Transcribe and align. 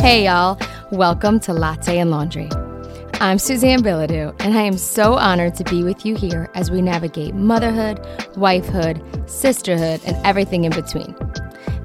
Hey, 0.00 0.24
y'all. 0.24 0.58
Welcome 0.90 1.40
to 1.40 1.52
Latte 1.52 1.98
and 1.98 2.10
Laundry. 2.10 2.48
I'm 3.20 3.38
Suzanne 3.38 3.82
Bilodeau, 3.82 4.34
and 4.40 4.56
I 4.56 4.62
am 4.62 4.78
so 4.78 5.12
honored 5.12 5.54
to 5.56 5.64
be 5.64 5.84
with 5.84 6.06
you 6.06 6.16
here 6.16 6.50
as 6.54 6.70
we 6.70 6.80
navigate 6.80 7.34
motherhood, 7.34 7.98
wifehood, 8.32 9.28
sisterhood, 9.28 10.00
and 10.06 10.16
everything 10.26 10.64
in 10.64 10.72
between. 10.72 11.14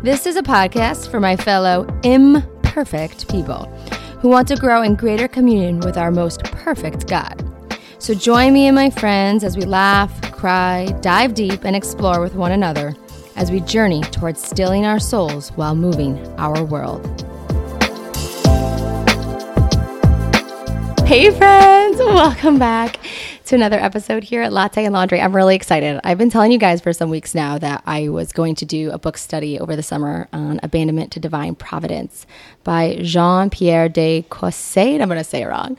This 0.02 0.26
is 0.26 0.38
a 0.38 0.42
podcast 0.42 1.12
for 1.12 1.20
my 1.20 1.36
fellow 1.36 1.86
imperfect 2.04 3.30
people 3.30 3.66
who 4.22 4.30
want 4.30 4.48
to 4.48 4.56
grow 4.56 4.82
in 4.82 4.96
greater 4.96 5.28
communion 5.28 5.82
with 5.82 5.98
our 5.98 6.10
most 6.10 6.42
perfect 6.46 7.10
God. 7.10 7.44
So 8.00 8.14
join 8.14 8.54
me 8.54 8.68
and 8.68 8.76
my 8.76 8.92
friends 8.92 9.44
as 9.44 9.58
we 9.58 9.66
laugh, 9.66 10.32
cry, 10.32 10.86
dive 11.02 11.34
deep, 11.34 11.66
and 11.66 11.76
explore 11.76 12.22
with 12.22 12.36
one 12.36 12.54
another 12.54 12.96
as 13.36 13.52
we 13.52 13.60
journey 13.60 14.04
towards 14.04 14.42
stilling 14.42 14.86
our 14.86 15.02
souls 15.02 15.50
while 15.58 15.76
moving 15.76 16.18
our 16.38 16.64
world. 16.64 17.26
Hey, 21.16 21.32
friends, 21.32 21.98
welcome 21.98 22.60
back 22.60 23.00
to 23.46 23.56
another 23.56 23.80
episode 23.80 24.26
here 24.26 24.42
at 24.42 24.52
Latte 24.52 24.84
and 24.84 24.94
Laundry. 24.94 25.22
I'm 25.22 25.34
really 25.34 25.56
excited. 25.56 26.02
I've 26.04 26.18
been 26.18 26.30
telling 26.30 26.52
you 26.52 26.58
guys 26.58 26.82
for 26.82 26.92
some 26.92 27.10
weeks 27.10 27.34
now 27.34 27.58
that 27.58 27.84
I 27.86 28.10
was 28.10 28.34
going 28.34 28.56
to 28.56 28.66
do 28.66 28.92
a 28.92 28.98
book 28.98 29.18
study 29.18 29.58
over 29.58 29.78
the 29.78 29.84
summer 29.84 30.28
on 30.34 30.60
Abandonment 30.62 31.14
to 31.14 31.22
Divine 31.22 31.56
Providence 31.56 32.28
by 32.66 32.98
Jean 33.02 33.50
Pierre 33.50 33.88
de 33.88 34.24
Caussade. 34.24 35.00
I'm 35.00 35.08
going 35.08 35.18
to 35.18 35.24
say 35.24 35.44
it 35.44 35.46
wrong. 35.46 35.78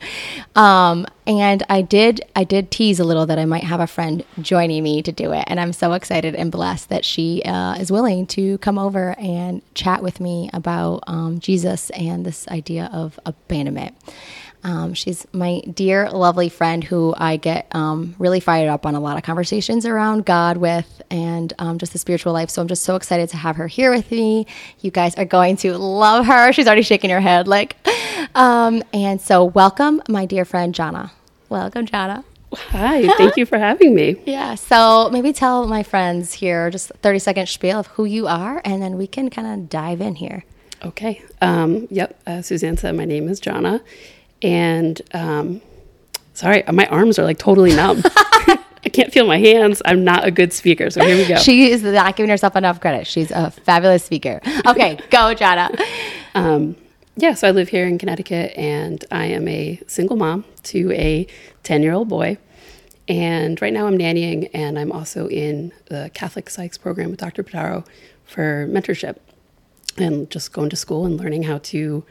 Um, 0.55 1.05
and 1.27 1.61
I 1.69 1.83
did, 1.83 2.21
I 2.35 2.43
did 2.43 2.71
tease 2.71 2.99
a 2.99 3.03
little 3.03 3.27
that 3.27 3.37
I 3.37 3.45
might 3.45 3.65
have 3.65 3.79
a 3.79 3.85
friend 3.85 4.25
joining 4.41 4.81
me 4.81 5.03
to 5.03 5.11
do 5.11 5.33
it, 5.33 5.43
and 5.45 5.59
I'm 5.59 5.73
so 5.73 5.93
excited 5.93 6.33
and 6.33 6.51
blessed 6.51 6.89
that 6.89 7.05
she 7.05 7.43
uh, 7.43 7.75
is 7.75 7.91
willing 7.91 8.25
to 8.27 8.57
come 8.57 8.79
over 8.79 9.13
and 9.19 9.61
chat 9.75 10.01
with 10.01 10.19
me 10.19 10.49
about 10.51 11.03
um, 11.05 11.37
Jesus 11.37 11.91
and 11.91 12.25
this 12.25 12.47
idea 12.47 12.89
of 12.91 13.19
abandonment. 13.23 13.95
Um, 14.63 14.93
she's 14.93 15.25
my 15.31 15.61
dear, 15.73 16.09
lovely 16.09 16.49
friend 16.49 16.83
who 16.83 17.13
I 17.17 17.37
get 17.37 17.67
um, 17.73 18.15
really 18.19 18.39
fired 18.39 18.69
up 18.69 18.85
on 18.85 18.95
a 18.95 18.99
lot 18.99 19.17
of 19.17 19.23
conversations 19.23 19.85
around 19.85 20.25
God 20.25 20.57
with 20.57 21.01
and 21.09 21.53
um, 21.59 21.77
just 21.77 21.93
the 21.93 21.99
spiritual 21.99 22.33
life. 22.33 22.49
So 22.49 22.61
I'm 22.61 22.67
just 22.67 22.83
so 22.83 22.95
excited 22.95 23.29
to 23.29 23.37
have 23.37 23.55
her 23.55 23.67
here 23.67 23.91
with 23.91 24.11
me. 24.11 24.45
You 24.81 24.91
guys 24.91 25.15
are 25.15 25.25
going 25.25 25.57
to 25.57 25.77
love 25.77 26.25
her. 26.25 26.51
She's 26.57 26.67
already 26.67 26.81
shaking 26.81 27.09
her 27.09 27.21
head, 27.21 27.47
like. 27.47 27.75
Um, 28.35 28.83
and 28.93 29.21
so, 29.21 29.43
welcome, 29.45 30.01
my 30.09 30.25
dear 30.25 30.43
friend 30.43 30.73
Johnna. 30.75 31.11
Welcome, 31.49 31.85
Johnna. 31.85 32.23
Hi, 32.53 33.07
thank 33.17 33.37
you 33.37 33.45
for 33.45 33.57
having 33.57 33.93
me. 33.95 34.21
Yeah, 34.25 34.55
so 34.55 35.09
maybe 35.11 35.33
tell 35.33 35.67
my 35.67 35.83
friends 35.83 36.33
here 36.33 36.69
just 36.69 36.91
30 37.01 37.19
second 37.19 37.49
spiel 37.49 37.79
of 37.79 37.87
who 37.87 38.05
you 38.05 38.27
are, 38.27 38.61
and 38.65 38.81
then 38.81 38.97
we 38.97 39.07
can 39.07 39.29
kind 39.29 39.47
of 39.47 39.69
dive 39.69 40.01
in 40.01 40.15
here. 40.15 40.43
Okay. 40.83 41.21
Um, 41.41 41.87
yep. 41.89 42.19
Uh, 42.27 42.41
Suzanne 42.41 42.77
said 42.77 42.95
my 42.95 43.05
name 43.05 43.27
is 43.29 43.39
Johnna, 43.39 43.81
and 44.41 45.01
um, 45.13 45.61
sorry, 46.33 46.63
my 46.71 46.85
arms 46.87 47.17
are 47.19 47.23
like 47.23 47.37
totally 47.39 47.75
numb. 47.75 48.01
I 48.87 48.89
can't 48.89 49.11
feel 49.11 49.27
my 49.27 49.37
hands. 49.37 49.81
I'm 49.83 50.03
not 50.03 50.25
a 50.25 50.31
good 50.31 50.53
speaker, 50.53 50.89
so 50.89 51.03
here 51.03 51.17
we 51.17 51.27
go. 51.27 51.35
She 51.39 51.71
is 51.71 51.83
not 51.83 52.15
giving 52.15 52.29
herself 52.29 52.55
enough 52.55 52.79
credit. 52.79 53.05
She's 53.05 53.31
a 53.31 53.51
fabulous 53.51 54.03
speaker. 54.03 54.39
Okay, 54.67 54.97
go, 55.09 55.33
Johnna. 55.33 55.71
Um, 56.35 56.75
yeah, 57.15 57.33
so 57.33 57.47
I 57.47 57.51
live 57.51 57.69
here 57.69 57.87
in 57.87 57.97
Connecticut, 57.97 58.53
and 58.55 59.03
I 59.11 59.25
am 59.25 59.47
a 59.47 59.81
single 59.87 60.15
mom 60.15 60.45
to 60.63 60.91
a 60.91 61.27
10 61.63 61.83
year 61.83 61.93
old 61.93 62.07
boy. 62.07 62.37
And 63.07 63.61
right 63.61 63.73
now 63.73 63.87
I'm 63.87 63.97
nannying, 63.97 64.49
and 64.53 64.77
I'm 64.77 64.91
also 64.91 65.27
in 65.27 65.73
the 65.85 66.11
Catholic 66.13 66.45
Psychs 66.45 66.79
program 66.79 67.09
with 67.11 67.19
Dr. 67.19 67.43
Bottaro 67.43 67.85
for 68.25 68.67
mentorship 68.67 69.17
and 69.97 70.29
just 70.29 70.53
going 70.53 70.69
to 70.69 70.75
school 70.75 71.05
and 71.05 71.17
learning 71.17 71.43
how 71.43 71.57
to, 71.59 72.05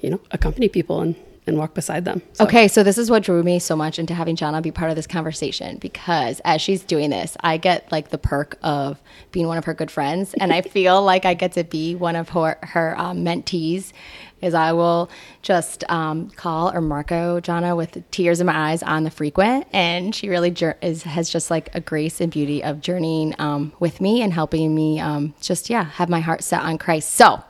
you 0.00 0.10
know, 0.10 0.20
accompany 0.30 0.68
people 0.68 1.00
and 1.00 1.14
and 1.50 1.58
walk 1.58 1.74
beside 1.74 2.06
them. 2.06 2.22
So. 2.32 2.44
Okay, 2.44 2.68
so 2.68 2.82
this 2.82 2.96
is 2.96 3.10
what 3.10 3.22
drew 3.22 3.42
me 3.42 3.58
so 3.58 3.76
much 3.76 3.98
into 3.98 4.14
having 4.14 4.36
Johnna 4.36 4.62
be 4.62 4.70
part 4.70 4.88
of 4.90 4.96
this 4.96 5.06
conversation 5.06 5.76
because 5.76 6.40
as 6.44 6.62
she's 6.62 6.82
doing 6.82 7.10
this, 7.10 7.36
I 7.40 7.58
get 7.58 7.90
like 7.92 8.08
the 8.08 8.18
perk 8.18 8.58
of 8.62 8.98
being 9.32 9.46
one 9.46 9.58
of 9.58 9.64
her 9.64 9.74
good 9.74 9.90
friends, 9.90 10.32
and 10.34 10.52
I 10.52 10.62
feel 10.76 11.02
like 11.02 11.26
I 11.26 11.34
get 11.34 11.52
to 11.52 11.64
be 11.64 11.94
one 11.94 12.16
of 12.16 12.30
her 12.30 12.58
her 12.62 12.98
um, 12.98 13.18
mentees. 13.24 13.92
Is 14.40 14.54
I 14.54 14.72
will 14.72 15.10
just 15.42 15.84
um, 15.90 16.30
call 16.30 16.70
or 16.70 16.80
Marco 16.80 17.40
Johnna 17.40 17.76
with 17.76 18.02
tears 18.10 18.40
in 18.40 18.46
my 18.46 18.70
eyes 18.70 18.82
on 18.82 19.04
the 19.04 19.10
frequent, 19.10 19.66
and 19.70 20.14
she 20.14 20.30
really 20.30 20.50
jur- 20.50 20.78
is 20.80 21.02
has 21.02 21.28
just 21.28 21.50
like 21.50 21.68
a 21.74 21.80
grace 21.80 22.22
and 22.22 22.32
beauty 22.32 22.64
of 22.64 22.80
journeying 22.80 23.34
um, 23.38 23.74
with 23.80 24.00
me 24.00 24.22
and 24.22 24.32
helping 24.32 24.74
me 24.74 24.98
um, 24.98 25.34
just 25.42 25.68
yeah 25.68 25.84
have 25.84 26.08
my 26.08 26.20
heart 26.20 26.42
set 26.42 26.62
on 26.62 26.78
Christ. 26.78 27.10
So 27.10 27.44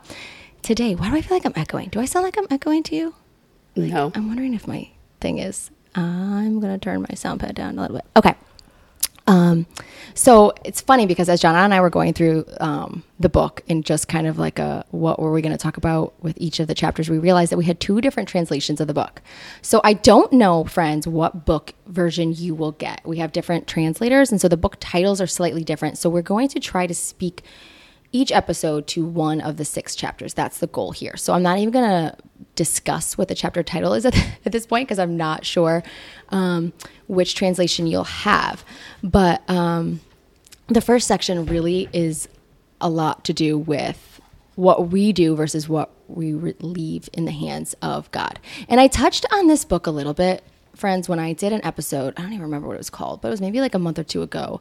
today, 0.61 0.95
why 0.95 1.09
do 1.09 1.15
I 1.15 1.21
feel 1.21 1.37
like 1.37 1.45
I'm 1.45 1.53
echoing? 1.55 1.89
Do 1.89 2.01
I 2.01 2.05
sound 2.05 2.25
like 2.25 2.37
I'm 2.37 2.47
echoing 2.49 2.83
to 2.83 2.95
you? 2.95 3.13
Like, 3.75 3.91
no. 3.91 4.11
I'm 4.15 4.27
wondering 4.27 4.53
if 4.53 4.67
my 4.67 4.89
thing 5.19 5.39
is. 5.39 5.71
I'm 5.95 6.59
gonna 6.59 6.77
turn 6.77 7.01
my 7.01 7.15
sound 7.15 7.39
pad 7.39 7.55
down 7.55 7.77
a 7.77 7.81
little 7.81 7.97
bit. 7.97 8.05
Okay. 8.15 8.35
Um, 9.27 9.65
so 10.13 10.53
it's 10.65 10.81
funny 10.81 11.05
because 11.05 11.29
as 11.29 11.39
Johnna 11.39 11.59
and 11.59 11.73
I 11.73 11.79
were 11.79 11.89
going 11.89 12.13
through 12.13 12.45
um, 12.59 13.03
the 13.19 13.29
book 13.29 13.61
and 13.69 13.85
just 13.85 14.07
kind 14.07 14.27
of 14.27 14.37
like 14.37 14.59
a 14.59 14.85
what 14.91 15.19
were 15.19 15.31
we 15.31 15.41
going 15.41 15.53
to 15.53 15.57
talk 15.57 15.77
about 15.77 16.13
with 16.21 16.37
each 16.39 16.59
of 16.59 16.67
the 16.67 16.73
chapters, 16.73 17.09
we 17.09 17.17
realized 17.17 17.51
that 17.51 17.57
we 17.57 17.65
had 17.65 17.79
two 17.79 18.01
different 18.01 18.27
translations 18.27 18.81
of 18.81 18.87
the 18.87 18.93
book. 18.93 19.21
So 19.61 19.79
I 19.83 19.93
don't 19.93 20.33
know, 20.33 20.63
friends, 20.65 21.07
what 21.07 21.45
book 21.45 21.73
version 21.87 22.33
you 22.33 22.55
will 22.55 22.73
get. 22.73 23.01
We 23.05 23.17
have 23.17 23.31
different 23.31 23.67
translators, 23.67 24.31
and 24.31 24.41
so 24.41 24.47
the 24.47 24.57
book 24.57 24.77
titles 24.79 25.21
are 25.21 25.27
slightly 25.27 25.63
different. 25.63 25.97
So 25.97 26.09
we're 26.09 26.21
going 26.21 26.49
to 26.49 26.59
try 26.59 26.87
to 26.87 26.93
speak 26.93 27.43
each 28.11 28.31
episode 28.31 28.87
to 28.87 29.05
one 29.05 29.39
of 29.41 29.57
the 29.57 29.65
six 29.65 29.95
chapters. 29.95 30.33
That's 30.33 30.57
the 30.59 30.67
goal 30.67 30.91
here. 30.91 31.15
So 31.17 31.33
I'm 31.33 31.43
not 31.43 31.57
even 31.57 31.71
going 31.71 31.89
to 31.89 32.17
discuss 32.55 33.17
what 33.17 33.27
the 33.27 33.35
chapter 33.35 33.63
title 33.63 33.93
is 33.93 34.05
at, 34.05 34.15
at 34.45 34.51
this 34.51 34.65
point 34.65 34.87
because 34.87 34.99
I'm 34.99 35.17
not 35.17 35.45
sure 35.45 35.83
um, 36.29 36.73
which 37.07 37.35
translation 37.35 37.87
you'll 37.87 38.03
have. 38.03 38.63
But 39.03 39.47
um, 39.49 40.01
the 40.67 40.81
first 40.81 41.07
section 41.07 41.45
really 41.45 41.89
is 41.93 42.27
a 42.79 42.89
lot 42.89 43.23
to 43.25 43.33
do 43.33 43.57
with 43.57 44.19
what 44.55 44.89
we 44.89 45.13
do 45.13 45.35
versus 45.35 45.69
what 45.69 45.91
we 46.07 46.33
leave 46.33 47.09
in 47.13 47.25
the 47.25 47.31
hands 47.31 47.73
of 47.81 48.11
God. 48.11 48.39
And 48.67 48.79
I 48.79 48.87
touched 48.87 49.25
on 49.31 49.47
this 49.47 49.63
book 49.63 49.87
a 49.87 49.91
little 49.91 50.13
bit 50.13 50.43
friends 50.81 51.07
when 51.07 51.19
I 51.19 51.33
did 51.33 51.53
an 51.53 51.63
episode. 51.63 52.15
I 52.17 52.23
don't 52.23 52.33
even 52.33 52.41
remember 52.41 52.67
what 52.67 52.73
it 52.73 52.79
was 52.79 52.89
called, 52.89 53.21
but 53.21 53.27
it 53.27 53.31
was 53.31 53.39
maybe 53.39 53.61
like 53.61 53.75
a 53.75 53.79
month 53.79 53.99
or 53.99 54.03
two 54.03 54.23
ago 54.23 54.59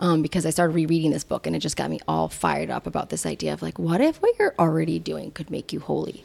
um, 0.00 0.20
because 0.20 0.44
I 0.44 0.50
started 0.50 0.74
rereading 0.74 1.10
this 1.10 1.24
book 1.24 1.46
and 1.46 1.56
it 1.56 1.60
just 1.60 1.78
got 1.78 1.90
me 1.90 1.98
all 2.06 2.28
fired 2.28 2.68
up 2.68 2.86
about 2.86 3.08
this 3.08 3.24
idea 3.24 3.54
of 3.54 3.62
like, 3.62 3.78
what 3.78 4.02
if 4.02 4.20
what 4.20 4.38
you're 4.38 4.54
already 4.58 4.98
doing 4.98 5.30
could 5.30 5.50
make 5.50 5.72
you 5.72 5.80
holy? 5.80 6.24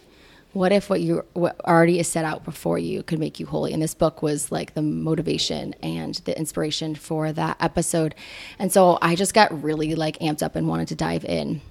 What 0.52 0.74
if 0.74 0.90
what 0.90 1.00
you 1.00 1.24
what 1.34 1.60
already 1.66 1.98
is 2.00 2.08
set 2.08 2.26
out 2.26 2.44
before 2.44 2.78
you 2.78 3.04
could 3.04 3.20
make 3.20 3.40
you 3.40 3.46
holy? 3.46 3.72
And 3.72 3.82
this 3.82 3.94
book 3.94 4.22
was 4.22 4.52
like 4.52 4.74
the 4.74 4.82
motivation 4.82 5.76
and 5.82 6.16
the 6.26 6.38
inspiration 6.38 6.94
for 6.94 7.32
that 7.32 7.56
episode. 7.62 8.16
And 8.60 8.72
so 8.72 8.98
I 9.02 9.16
just 9.16 9.34
got 9.34 9.64
really 9.64 9.96
like 9.96 10.20
amped 10.20 10.44
up 10.44 10.56
and 10.56 10.68
wanted 10.68 10.90
to 10.90 10.96
dive 10.96 11.24
in 11.24 11.62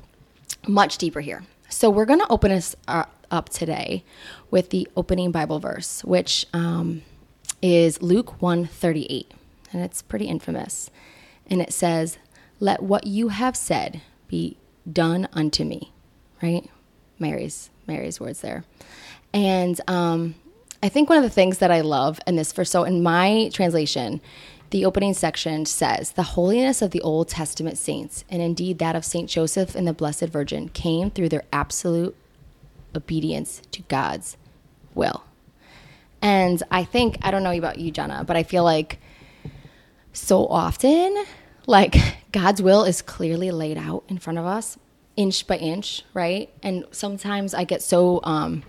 much 0.66 0.96
deeper 0.96 1.20
here. 1.20 1.44
So 1.68 1.90
we're 1.90 2.06
going 2.06 2.20
to 2.20 2.28
open 2.30 2.52
us 2.52 2.74
uh, 2.88 3.04
up 3.30 3.48
today 3.48 4.04
with 4.50 4.70
the 4.70 4.88
opening 4.96 5.30
Bible 5.30 5.58
verse, 5.58 6.04
which 6.04 6.46
um, 6.52 7.02
is 7.66 8.00
Luke 8.00 8.40
138, 8.40 9.32
and 9.72 9.82
it's 9.82 10.02
pretty 10.02 10.26
infamous. 10.26 10.90
And 11.48 11.60
it 11.60 11.72
says, 11.72 12.18
"Let 12.60 12.82
what 12.82 13.06
you 13.06 13.28
have 13.28 13.56
said 13.56 14.02
be 14.28 14.56
done 14.90 15.28
unto 15.32 15.64
me." 15.64 15.92
Right? 16.42 16.68
Mary's 17.18 17.70
Mary's 17.86 18.20
words 18.20 18.40
there. 18.40 18.64
And 19.32 19.80
um, 19.88 20.34
I 20.82 20.88
think 20.88 21.08
one 21.08 21.18
of 21.18 21.24
the 21.24 21.30
things 21.30 21.58
that 21.58 21.70
I 21.70 21.80
love 21.80 22.20
in 22.26 22.36
this 22.36 22.52
verse, 22.52 22.70
so 22.70 22.84
in 22.84 23.02
my 23.02 23.50
translation, 23.52 24.20
the 24.70 24.84
opening 24.84 25.14
section 25.14 25.66
says, 25.66 26.12
The 26.12 26.22
holiness 26.22 26.82
of 26.82 26.90
the 26.90 27.00
Old 27.02 27.28
Testament 27.28 27.78
saints, 27.78 28.24
and 28.28 28.42
indeed 28.42 28.78
that 28.78 28.96
of 28.96 29.04
Saint 29.04 29.30
Joseph 29.30 29.74
and 29.74 29.86
the 29.86 29.92
Blessed 29.92 30.26
Virgin, 30.26 30.68
came 30.68 31.10
through 31.10 31.28
their 31.28 31.44
absolute 31.52 32.16
obedience 32.94 33.62
to 33.72 33.82
God's 33.82 34.36
will. 34.94 35.24
And 36.26 36.60
I 36.72 36.82
think, 36.82 37.18
I 37.22 37.30
don't 37.30 37.44
know 37.44 37.52
about 37.52 37.78
you, 37.78 37.92
Johnna, 37.92 38.24
but 38.26 38.36
I 38.36 38.42
feel 38.42 38.64
like 38.64 38.98
so 40.12 40.44
often, 40.44 41.24
like 41.68 41.94
God's 42.32 42.60
will 42.60 42.82
is 42.82 43.00
clearly 43.00 43.52
laid 43.52 43.78
out 43.78 44.02
in 44.08 44.18
front 44.18 44.40
of 44.40 44.44
us, 44.44 44.76
inch 45.14 45.46
by 45.46 45.56
inch, 45.58 46.02
right? 46.14 46.50
And 46.64 46.84
sometimes 46.90 47.54
I 47.54 47.62
get 47.62 47.80
so 47.80 48.18
um, 48.24 48.64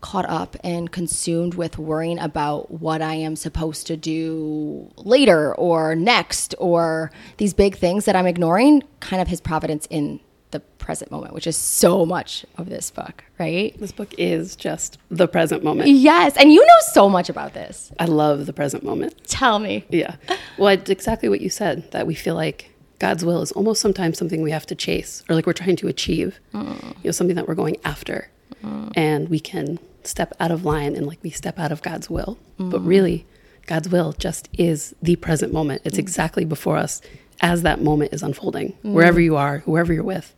caught 0.00 0.24
up 0.26 0.56
and 0.64 0.90
consumed 0.90 1.52
with 1.52 1.76
worrying 1.76 2.18
about 2.18 2.70
what 2.70 3.02
I 3.02 3.12
am 3.12 3.36
supposed 3.36 3.86
to 3.88 3.96
do 3.98 4.90
later 4.96 5.54
or 5.56 5.94
next 5.94 6.54
or 6.58 7.12
these 7.36 7.52
big 7.52 7.76
things 7.76 8.06
that 8.06 8.16
I'm 8.16 8.26
ignoring 8.26 8.84
kind 9.00 9.20
of 9.20 9.28
his 9.28 9.42
providence 9.42 9.86
in 9.90 10.18
the 10.54 10.60
present 10.60 11.10
moment, 11.10 11.34
which 11.34 11.46
is 11.46 11.56
so 11.56 12.06
much 12.06 12.46
of 12.56 12.70
this 12.70 12.90
book, 12.90 13.24
right? 13.38 13.78
This 13.78 13.92
book 13.92 14.14
is 14.16 14.56
just 14.56 14.98
the 15.10 15.28
present 15.28 15.62
moment. 15.62 15.90
Yes. 15.90 16.36
And 16.36 16.52
you 16.52 16.64
know 16.64 16.78
so 16.92 17.10
much 17.10 17.28
about 17.28 17.52
this. 17.52 17.92
I 17.98 18.06
love 18.06 18.46
the 18.46 18.52
present 18.52 18.84
moment. 18.84 19.14
Tell 19.26 19.58
me. 19.58 19.84
Yeah. 19.90 20.16
Well, 20.56 20.68
it's 20.68 20.88
exactly 20.90 21.28
what 21.28 21.40
you 21.40 21.50
said 21.50 21.90
that 21.90 22.06
we 22.06 22.14
feel 22.14 22.36
like 22.36 22.72
God's 23.00 23.24
will 23.24 23.42
is 23.42 23.52
almost 23.52 23.80
sometimes 23.80 24.16
something 24.16 24.40
we 24.40 24.52
have 24.52 24.66
to 24.66 24.74
chase 24.74 25.24
or 25.28 25.34
like 25.34 25.46
we're 25.46 25.52
trying 25.52 25.76
to 25.76 25.88
achieve, 25.88 26.40
mm. 26.54 26.82
you 26.82 27.04
know, 27.04 27.10
something 27.10 27.36
that 27.36 27.48
we're 27.48 27.54
going 27.54 27.76
after. 27.84 28.30
Mm. 28.62 28.92
and 28.96 29.28
we 29.28 29.40
can 29.40 29.78
step 30.04 30.32
out 30.40 30.50
of 30.50 30.64
line 30.64 30.94
and 30.96 31.06
like 31.06 31.18
we 31.22 31.30
step 31.30 31.58
out 31.58 31.72
of 31.72 31.82
God's 31.82 32.08
will. 32.08 32.38
But 32.56 32.82
mm. 32.82 32.86
really, 32.86 33.26
God's 33.66 33.88
will 33.88 34.12
just 34.12 34.48
is 34.54 34.94
the 35.02 35.16
present 35.16 35.52
moment. 35.52 35.82
It's 35.84 35.96
mm. 35.96 36.00
exactly 36.00 36.44
before 36.44 36.76
us 36.76 37.02
as 37.40 37.62
that 37.62 37.82
moment 37.82 38.12
is 38.12 38.22
unfolding. 38.22 38.76
Wherever 38.82 39.20
you 39.20 39.36
are, 39.36 39.58
whoever 39.58 39.92
you're 39.92 40.04
with, 40.04 40.34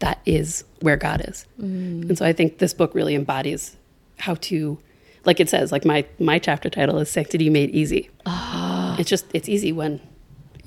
that 0.00 0.20
is 0.26 0.64
where 0.80 0.96
God 0.96 1.24
is. 1.28 1.46
Mm. 1.60 2.08
And 2.08 2.18
so 2.18 2.24
I 2.24 2.32
think 2.32 2.58
this 2.58 2.74
book 2.74 2.94
really 2.94 3.14
embodies 3.14 3.76
how 4.18 4.34
to 4.34 4.78
like 5.24 5.40
it 5.40 5.48
says, 5.48 5.72
like 5.72 5.84
my 5.84 6.06
my 6.18 6.38
chapter 6.38 6.70
title 6.70 6.98
is 6.98 7.10
Sanctity 7.10 7.50
Made 7.50 7.70
Easy. 7.70 8.10
Ah. 8.26 8.96
It's 8.98 9.10
just 9.10 9.26
it's 9.34 9.48
easy 9.48 9.72
when 9.72 10.00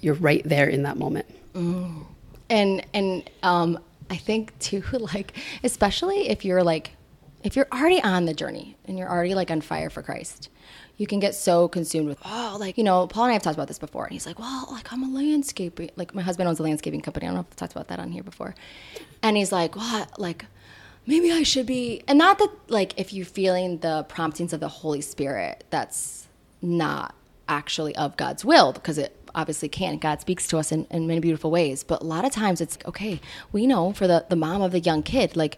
you're 0.02 0.16
right 0.16 0.44
there 0.44 0.68
in 0.68 0.84
that 0.84 0.98
moment. 0.98 1.26
Mm. 1.54 2.06
and 2.50 2.86
and 2.94 3.30
um 3.42 3.80
i 4.12 4.16
think 4.16 4.58
too 4.60 4.84
like 5.14 5.36
especially 5.64 6.30
if 6.30 6.46
you're 6.46 6.64
like 6.64 6.92
if 7.44 7.56
you're 7.56 7.68
already 7.72 8.02
on 8.02 8.26
the 8.26 8.34
journey 8.34 8.76
and 8.86 8.98
you're 8.98 9.10
already 9.10 9.36
like 9.36 9.52
on 9.52 9.62
fire 9.62 9.90
for 9.90 10.02
christ 10.02 10.50
you 10.98 11.08
can 11.08 11.20
get 11.20 11.34
so 11.34 11.68
consumed 11.68 12.08
with 12.08 12.20
oh 12.26 12.58
like 12.60 12.78
you 12.78 12.84
know 12.84 13.08
paul 13.08 13.24
and 13.24 13.32
i 13.32 13.34
have 13.34 13.42
talked 13.42 13.56
about 13.56 13.68
this 13.68 13.80
before 13.80 14.06
and 14.06 14.14
he's 14.14 14.26
like 14.26 14.40
well 14.40 14.68
like 14.72 14.92
i'm 14.92 15.04
a 15.04 15.10
landscaping 15.10 15.90
like 15.96 16.14
my 16.14 16.22
husband 16.22 16.48
owns 16.48 16.60
a 16.60 16.64
landscaping 16.64 17.02
company 17.02 17.26
i 17.26 17.30
don't 17.30 17.36
know 17.36 17.42
if 17.42 17.48
i've 17.52 17.56
talked 17.56 17.74
about 17.74 17.88
that 17.88 18.00
on 18.00 18.12
here 18.12 18.24
before 18.24 18.56
and 19.22 19.38
he's 19.38 19.52
like 19.52 19.76
what 19.76 20.20
like 20.20 20.46
maybe 21.06 21.32
i 21.32 21.44
should 21.44 21.66
be 21.66 22.02
and 22.08 22.18
not 22.18 22.38
that 22.40 22.52
like 22.68 22.94
if 23.00 23.14
you're 23.14 23.26
feeling 23.26 23.78
the 23.80 24.04
promptings 24.10 24.54
of 24.54 24.60
the 24.60 24.68
holy 24.70 25.02
spirit 25.02 25.64
that's 25.70 26.28
not 26.62 27.16
actually 27.50 27.96
of 27.96 28.16
God's 28.16 28.46
will 28.46 28.72
because 28.72 28.98
it 28.98 29.16
obviously 29.36 29.68
can't. 29.68 30.00
God 30.00 30.22
speaks 30.22 30.48
to 30.48 30.58
us 30.58 30.72
in, 30.72 30.86
in 30.92 31.08
many 31.08 31.20
beautiful 31.20 31.52
ways. 31.52 31.84
But 31.84 32.02
a 32.02 32.06
lot 32.06 32.24
of 32.24 32.32
times 32.32 32.62
it's 32.62 32.78
okay, 32.86 33.20
we 33.52 33.68
know 33.68 33.92
for 33.92 34.08
the, 34.08 34.26
the 34.30 34.36
mom 34.36 34.62
of 34.62 34.72
the 34.72 34.80
young 34.80 35.04
kid, 35.04 35.36
like 35.36 35.58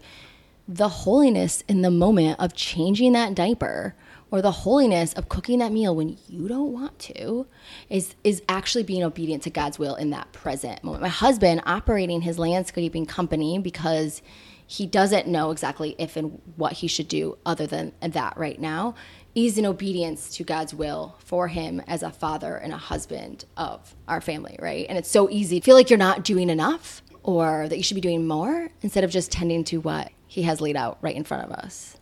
the 0.68 0.88
holiness 0.88 1.62
in 1.68 1.82
the 1.82 1.90
moment 1.90 2.38
of 2.38 2.54
changing 2.54 3.12
that 3.12 3.34
diaper 3.34 3.94
or 4.30 4.40
the 4.40 4.50
holiness 4.50 5.12
of 5.12 5.28
cooking 5.28 5.58
that 5.58 5.70
meal 5.70 5.94
when 5.94 6.16
you 6.26 6.48
don't 6.48 6.72
want 6.72 6.98
to 6.98 7.46
is 7.90 8.14
is 8.24 8.42
actually 8.48 8.82
being 8.82 9.02
obedient 9.02 9.42
to 9.42 9.50
God's 9.50 9.78
will 9.78 9.94
in 9.94 10.10
that 10.10 10.32
present 10.32 10.82
moment. 10.82 11.02
My 11.02 11.08
husband 11.08 11.62
operating 11.66 12.22
his 12.22 12.38
landscaping 12.38 13.06
company 13.06 13.58
because 13.58 14.22
he 14.66 14.86
doesn't 14.86 15.26
know 15.26 15.50
exactly 15.50 15.94
if 15.98 16.16
and 16.16 16.40
what 16.56 16.72
he 16.72 16.86
should 16.86 17.08
do 17.08 17.36
other 17.44 17.66
than 17.66 17.92
that 18.00 18.36
right 18.38 18.58
now 18.58 18.94
is 19.34 19.58
in 19.58 19.66
obedience 19.66 20.34
to 20.36 20.44
God's 20.44 20.72
will 20.72 21.16
for 21.18 21.48
him 21.48 21.82
as 21.86 22.02
a 22.02 22.10
father 22.10 22.56
and 22.56 22.72
a 22.72 22.78
husband 22.78 23.44
of 23.56 23.94
our 24.08 24.20
family, 24.22 24.56
right? 24.60 24.86
And 24.88 24.96
it's 24.96 25.10
so 25.10 25.28
easy 25.28 25.60
to 25.60 25.64
feel 25.64 25.74
like 25.74 25.90
you're 25.90 25.98
not 25.98 26.24
doing 26.24 26.48
enough 26.48 27.02
or 27.22 27.68
that 27.68 27.76
you 27.76 27.82
should 27.82 27.94
be 27.94 28.00
doing 28.00 28.26
more 28.26 28.70
instead 28.80 29.04
of 29.04 29.10
just 29.10 29.30
tending 29.30 29.64
to 29.64 29.78
what 29.78 30.10
he 30.32 30.44
has 30.44 30.62
laid 30.62 30.76
out 30.76 30.96
right 31.02 31.14
in 31.14 31.24
front 31.24 31.44
of 31.44 31.52
us. 31.52 31.98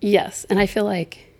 Yes. 0.00 0.42
And 0.50 0.58
I 0.58 0.66
feel 0.66 0.84
like, 0.84 1.32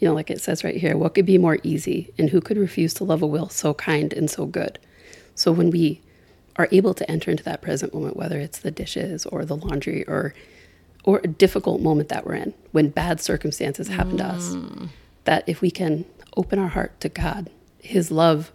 you 0.00 0.08
know, 0.08 0.12
like 0.12 0.28
it 0.28 0.40
says 0.40 0.64
right 0.64 0.74
here, 0.74 0.96
what 0.96 1.14
could 1.14 1.24
be 1.24 1.38
more 1.38 1.58
easy? 1.62 2.12
And 2.18 2.28
who 2.28 2.40
could 2.40 2.56
refuse 2.56 2.92
to 2.94 3.04
love 3.04 3.22
a 3.22 3.28
will 3.28 3.48
so 3.48 3.72
kind 3.72 4.12
and 4.12 4.28
so 4.28 4.44
good? 4.44 4.80
So 5.36 5.52
when 5.52 5.70
we 5.70 6.02
are 6.56 6.66
able 6.72 6.94
to 6.94 7.08
enter 7.08 7.30
into 7.30 7.44
that 7.44 7.62
present 7.62 7.94
moment, 7.94 8.16
whether 8.16 8.40
it's 8.40 8.58
the 8.58 8.72
dishes 8.72 9.24
or 9.24 9.44
the 9.44 9.54
laundry 9.54 10.04
or 10.08 10.34
or 11.04 11.20
a 11.22 11.28
difficult 11.28 11.80
moment 11.80 12.08
that 12.08 12.26
we're 12.26 12.34
in, 12.34 12.52
when 12.72 12.88
bad 12.88 13.20
circumstances 13.20 13.86
happen 13.86 14.16
to 14.16 14.24
us, 14.24 14.48
mm. 14.48 14.88
that 15.24 15.44
if 15.46 15.60
we 15.60 15.70
can 15.70 16.04
open 16.36 16.58
our 16.58 16.68
heart 16.68 17.00
to 17.00 17.08
God, 17.08 17.48
His 17.78 18.10
love 18.10 18.50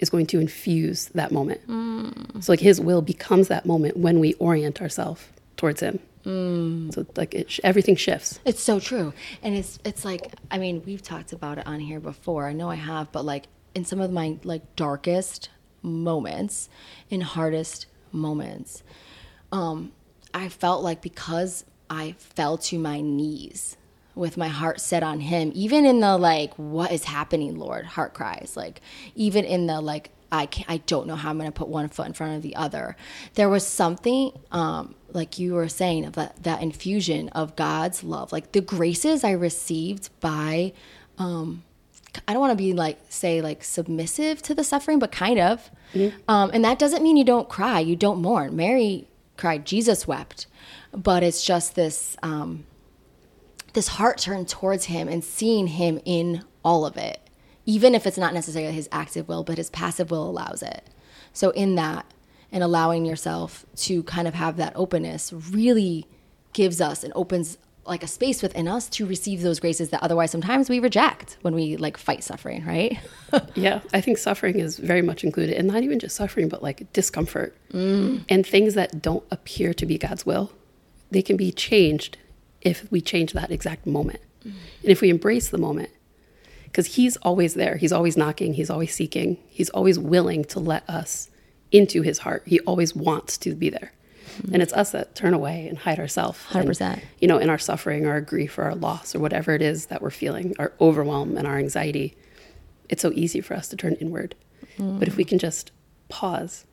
is 0.00 0.10
going 0.10 0.26
to 0.26 0.40
infuse 0.40 1.06
that 1.14 1.30
moment. 1.30 1.66
Mm. 1.68 2.42
So 2.42 2.52
like 2.52 2.60
His 2.60 2.80
will 2.80 3.02
becomes 3.02 3.46
that 3.48 3.64
moment 3.64 3.96
when 3.96 4.18
we 4.18 4.34
orient 4.34 4.82
ourselves 4.82 5.24
towards 5.58 5.80
Him. 5.80 5.98
So 6.24 7.06
like 7.16 7.34
it, 7.34 7.50
sh- 7.50 7.60
everything 7.64 7.96
shifts. 7.96 8.40
It's 8.44 8.62
so 8.62 8.80
true. 8.80 9.14
And 9.42 9.54
it's 9.54 9.78
it's 9.84 10.04
like 10.04 10.34
I 10.50 10.58
mean, 10.58 10.82
we've 10.84 11.02
talked 11.02 11.32
about 11.32 11.58
it 11.58 11.66
on 11.66 11.80
here 11.80 12.00
before. 12.00 12.46
I 12.46 12.52
know 12.52 12.70
I 12.70 12.74
have, 12.74 13.12
but 13.12 13.24
like 13.24 13.46
in 13.74 13.84
some 13.84 14.00
of 14.00 14.10
my 14.10 14.36
like 14.44 14.76
darkest 14.76 15.50
moments, 15.82 16.68
in 17.10 17.20
hardest 17.20 17.86
moments, 18.12 18.82
um, 19.52 19.92
I 20.34 20.48
felt 20.48 20.82
like 20.82 21.00
because 21.00 21.64
I 21.88 22.14
fell 22.18 22.58
to 22.58 22.78
my 22.78 23.00
knees 23.00 23.76
with 24.14 24.36
my 24.36 24.48
heart 24.48 24.80
set 24.80 25.02
on 25.02 25.20
him, 25.20 25.52
even 25.54 25.86
in 25.86 26.00
the 26.00 26.18
like, 26.18 26.52
what 26.56 26.90
is 26.90 27.04
happening, 27.04 27.56
Lord? 27.56 27.86
Heart 27.86 28.14
cries. 28.14 28.54
Like, 28.56 28.80
even 29.14 29.44
in 29.44 29.66
the 29.66 29.80
like, 29.80 30.10
I 30.30 30.46
can't, 30.46 30.68
I 30.68 30.78
don't 30.78 31.06
know 31.06 31.16
how 31.16 31.30
I'm 31.30 31.38
going 31.38 31.50
to 31.50 31.56
put 31.56 31.68
one 31.68 31.88
foot 31.88 32.06
in 32.06 32.12
front 32.12 32.36
of 32.36 32.42
the 32.42 32.56
other. 32.56 32.96
There 33.34 33.48
was 33.48 33.66
something, 33.66 34.32
um, 34.52 34.94
like 35.10 35.38
you 35.38 35.54
were 35.54 35.68
saying, 35.68 36.04
of 36.04 36.14
that, 36.14 36.42
that 36.42 36.62
infusion 36.62 37.28
of 37.30 37.56
God's 37.56 38.04
love, 38.04 38.30
like 38.32 38.52
the 38.52 38.60
graces 38.60 39.24
I 39.24 39.30
received 39.32 40.10
by, 40.20 40.72
um, 41.18 41.64
I 42.26 42.32
don't 42.32 42.40
want 42.40 42.52
to 42.52 42.62
be 42.62 42.72
like 42.72 42.98
say 43.08 43.40
like 43.40 43.62
submissive 43.62 44.42
to 44.42 44.54
the 44.54 44.64
suffering, 44.64 44.98
but 44.98 45.12
kind 45.12 45.38
of. 45.38 45.70
Um, 46.26 46.50
and 46.52 46.64
that 46.64 46.78
doesn't 46.78 47.02
mean 47.02 47.16
you 47.16 47.24
don't 47.24 47.48
cry, 47.48 47.80
you 47.80 47.96
don't 47.96 48.20
mourn. 48.20 48.56
Mary 48.56 49.06
cried, 49.36 49.64
Jesus 49.64 50.06
wept, 50.06 50.46
but 50.92 51.22
it's 51.22 51.44
just 51.44 51.74
this 51.74 52.16
um, 52.22 52.64
this 53.74 53.88
heart 53.88 54.18
turned 54.18 54.48
towards 54.48 54.86
Him 54.86 55.08
and 55.08 55.22
seeing 55.22 55.68
Him 55.68 56.00
in 56.04 56.42
all 56.64 56.84
of 56.84 56.96
it, 56.96 57.20
even 57.68 57.94
if 57.94 58.06
it's 58.06 58.16
not 58.16 58.32
necessarily 58.32 58.72
His 58.72 58.88
active 58.90 59.28
will, 59.28 59.44
but 59.44 59.58
His 59.58 59.68
passive 59.68 60.10
will 60.10 60.28
allows 60.28 60.62
it. 60.62 60.88
So 61.34 61.50
in 61.50 61.74
that 61.74 62.06
and 62.50 62.64
allowing 62.64 63.04
yourself 63.04 63.66
to 63.76 64.02
kind 64.04 64.26
of 64.26 64.32
have 64.32 64.56
that 64.56 64.72
openness 64.74 65.34
really 65.34 66.06
gives 66.54 66.80
us 66.80 67.04
and 67.04 67.12
opens 67.14 67.58
like 67.84 68.02
a 68.02 68.06
space 68.06 68.42
within 68.42 68.68
us 68.68 68.88
to 68.88 69.04
receive 69.04 69.42
those 69.42 69.60
graces 69.60 69.90
that 69.90 70.02
otherwise 70.02 70.30
sometimes 70.30 70.70
we 70.70 70.80
reject 70.80 71.36
when 71.42 71.54
we 71.54 71.76
like 71.76 71.98
fight 71.98 72.24
suffering, 72.24 72.64
right? 72.64 72.98
Yeah, 73.54 73.80
I 73.92 74.00
think 74.00 74.16
suffering 74.16 74.58
is 74.58 74.78
very 74.78 75.02
much 75.02 75.22
included, 75.22 75.54
and 75.58 75.68
not 75.68 75.82
even 75.82 75.98
just 75.98 76.16
suffering, 76.16 76.48
but 76.48 76.62
like 76.62 76.90
discomfort 76.94 77.54
mm. 77.70 78.24
and 78.30 78.46
things 78.46 78.72
that 78.72 79.02
don't 79.02 79.24
appear 79.30 79.74
to 79.74 79.84
be 79.84 79.98
God's 79.98 80.24
will. 80.24 80.50
They 81.10 81.20
can 81.20 81.36
be 81.36 81.52
changed 81.52 82.16
if 82.62 82.90
we 82.90 83.02
change 83.02 83.34
that 83.34 83.50
exact 83.50 83.86
moment, 83.86 84.20
mm. 84.42 84.52
and 84.82 84.90
if 84.90 85.02
we 85.02 85.10
embrace 85.10 85.50
the 85.50 85.58
moment, 85.58 85.90
because 86.70 86.94
He's 86.94 87.16
always 87.18 87.54
there. 87.54 87.76
He's 87.76 87.92
always 87.92 88.16
knocking. 88.16 88.54
He's 88.54 88.70
always 88.70 88.94
seeking. 88.94 89.38
He's 89.48 89.70
always 89.70 89.98
willing 89.98 90.44
to 90.46 90.60
let 90.60 90.88
us 90.88 91.30
into 91.70 92.02
His 92.02 92.18
heart. 92.18 92.42
He 92.46 92.60
always 92.60 92.94
wants 92.94 93.36
to 93.38 93.54
be 93.54 93.70
there, 93.70 93.92
mm-hmm. 94.36 94.54
and 94.54 94.62
it's 94.62 94.72
us 94.72 94.92
that 94.92 95.14
turn 95.14 95.34
away 95.34 95.68
and 95.68 95.78
hide 95.78 95.98
ourselves. 95.98 96.38
100%. 96.50 97.02
You 97.20 97.28
know, 97.28 97.38
in 97.38 97.50
our 97.50 97.58
suffering 97.58 98.06
or 98.06 98.10
our 98.10 98.20
grief 98.20 98.58
or 98.58 98.64
our 98.64 98.74
loss 98.74 99.14
or 99.14 99.18
whatever 99.18 99.54
it 99.54 99.62
is 99.62 99.86
that 99.86 100.02
we're 100.02 100.10
feeling, 100.10 100.54
our 100.58 100.72
overwhelm 100.80 101.36
and 101.36 101.46
our 101.46 101.58
anxiety 101.58 102.16
it's 102.88 103.02
so 103.02 103.12
easy 103.14 103.40
for 103.40 103.54
us 103.54 103.68
to 103.68 103.76
turn 103.76 103.94
inward. 103.94 104.34
But 104.78 105.08
if 105.08 105.16
we 105.16 105.24
mm. 105.24 105.28
can 105.28 105.38
just 105.38 105.72
pause 106.08 106.64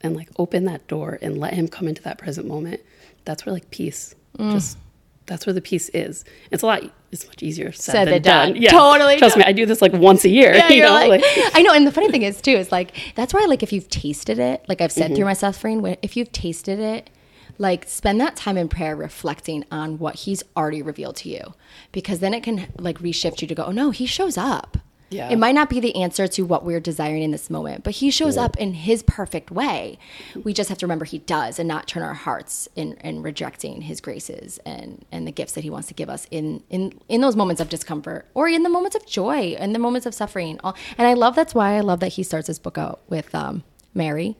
and 0.00 0.16
like 0.16 0.30
open 0.38 0.64
that 0.64 0.86
door 0.88 1.18
and 1.20 1.38
let 1.38 1.54
him 1.54 1.68
come 1.68 1.88
into 1.88 2.02
that 2.02 2.16
present 2.18 2.46
moment, 2.46 2.80
that's 3.24 3.44
where 3.44 3.52
like 3.52 3.70
peace 3.70 4.14
mm. 4.38 4.52
just 4.52 4.78
that's 5.26 5.46
where 5.46 5.52
the 5.52 5.60
peace 5.60 5.90
is. 5.90 6.24
It's 6.50 6.62
a 6.62 6.66
lot 6.66 6.82
it's 7.14 7.26
much 7.26 7.42
easier 7.42 7.72
said, 7.72 7.92
Said 7.92 8.08
than 8.08 8.22
done. 8.22 8.52
done. 8.52 8.62
Yeah. 8.62 8.70
Totally 8.70 9.16
Trust 9.16 9.36
me. 9.36 9.44
I 9.44 9.52
do 9.52 9.64
this 9.64 9.80
like 9.80 9.92
once 9.92 10.24
a 10.24 10.28
year. 10.28 10.54
Yeah, 10.54 10.68
you 10.70 10.82
know, 10.82 10.92
like, 10.92 11.22
like- 11.22 11.24
I 11.54 11.62
know. 11.62 11.72
And 11.72 11.86
the 11.86 11.92
funny 11.92 12.10
thing 12.10 12.22
is 12.22 12.40
too, 12.42 12.52
is 12.52 12.70
like 12.70 12.94
that's 13.14 13.32
why 13.32 13.46
like 13.46 13.62
if 13.62 13.72
you've 13.72 13.88
tasted 13.88 14.38
it, 14.38 14.64
like 14.68 14.80
I've 14.80 14.92
said 14.92 15.06
mm-hmm. 15.06 15.16
through 15.16 15.24
my 15.24 15.32
suffering, 15.32 15.96
if 16.02 16.16
you've 16.16 16.32
tasted 16.32 16.78
it, 16.78 17.10
like 17.56 17.88
spend 17.88 18.20
that 18.20 18.36
time 18.36 18.56
in 18.56 18.68
prayer 18.68 18.96
reflecting 18.96 19.64
on 19.70 19.98
what 19.98 20.16
he's 20.16 20.42
already 20.56 20.82
revealed 20.82 21.16
to 21.16 21.28
you, 21.28 21.54
because 21.92 22.18
then 22.18 22.34
it 22.34 22.42
can 22.42 22.66
like 22.78 22.98
reshift 22.98 23.40
you 23.40 23.48
to 23.48 23.54
go, 23.54 23.64
oh 23.64 23.72
no, 23.72 23.90
he 23.90 24.06
shows 24.06 24.36
up. 24.36 24.78
Yeah. 25.14 25.30
It 25.30 25.38
might 25.38 25.54
not 25.54 25.70
be 25.70 25.78
the 25.78 25.94
answer 25.94 26.26
to 26.26 26.42
what 26.42 26.64
we're 26.64 26.80
desiring 26.80 27.22
in 27.22 27.30
this 27.30 27.48
moment, 27.48 27.84
but 27.84 27.94
he 27.94 28.10
shows 28.10 28.36
up 28.36 28.56
in 28.56 28.74
his 28.74 29.04
perfect 29.04 29.52
way. 29.52 29.96
We 30.42 30.52
just 30.52 30.68
have 30.68 30.78
to 30.78 30.86
remember 30.86 31.04
he 31.04 31.18
does 31.18 31.60
and 31.60 31.68
not 31.68 31.86
turn 31.86 32.02
our 32.02 32.14
hearts 32.14 32.68
in, 32.74 32.94
in 32.94 33.22
rejecting 33.22 33.82
his 33.82 34.00
graces 34.00 34.58
and, 34.66 35.04
and 35.12 35.24
the 35.24 35.30
gifts 35.30 35.52
that 35.52 35.62
he 35.62 35.70
wants 35.70 35.86
to 35.88 35.94
give 35.94 36.10
us 36.10 36.26
in, 36.32 36.64
in, 36.68 36.98
in 37.08 37.20
those 37.20 37.36
moments 37.36 37.60
of 37.60 37.68
discomfort 37.68 38.26
or 38.34 38.48
in 38.48 38.64
the 38.64 38.68
moments 38.68 38.96
of 38.96 39.06
joy 39.06 39.54
and 39.56 39.72
the 39.72 39.78
moments 39.78 40.04
of 40.04 40.14
suffering. 40.14 40.58
And 40.98 41.06
I 41.06 41.14
love 41.14 41.36
that's 41.36 41.54
why 41.54 41.76
I 41.76 41.80
love 41.80 42.00
that 42.00 42.08
he 42.08 42.24
starts 42.24 42.48
his 42.48 42.58
book 42.58 42.76
out 42.76 43.00
with 43.08 43.32
um, 43.36 43.62
Mary, 43.94 44.36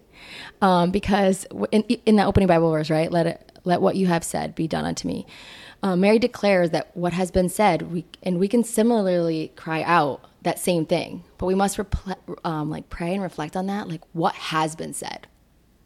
um, 0.61 0.90
because 0.90 1.47
in, 1.71 1.83
in 1.83 2.16
the 2.16 2.25
opening 2.25 2.49
Bible 2.49 2.73
verse, 2.73 2.90
right? 2.90 3.12
Let 3.12 3.26
it 3.26 3.52
let 3.64 3.81
what 3.81 3.97
you 3.97 4.07
have 4.09 4.25
said 4.25 4.54
be 4.54 4.69
done 4.69 4.85
unto 4.85 5.09
me. 5.09 5.25
Uh, 5.83 5.97
Mary 5.97 6.19
declares 6.19 6.71
that 6.71 6.95
what 6.97 7.12
has 7.12 7.31
been 7.31 7.49
said, 7.49 7.93
we 7.93 8.04
and 8.23 8.38
we 8.38 8.49
can 8.49 8.64
similarly 8.64 9.52
cry 9.54 9.83
out 9.83 10.25
that 10.45 10.59
same 10.59 10.87
thing, 10.87 11.25
but 11.39 11.47
we 11.47 11.55
must 11.55 11.77
repl- 11.77 12.39
um, 12.45 12.71
like 12.71 12.89
pray 12.89 13.13
and 13.13 13.23
reflect 13.23 13.57
on 13.57 13.67
that, 13.67 13.89
like 13.89 14.03
what 14.13 14.35
has 14.35 14.77
been 14.77 14.95
said, 14.95 15.27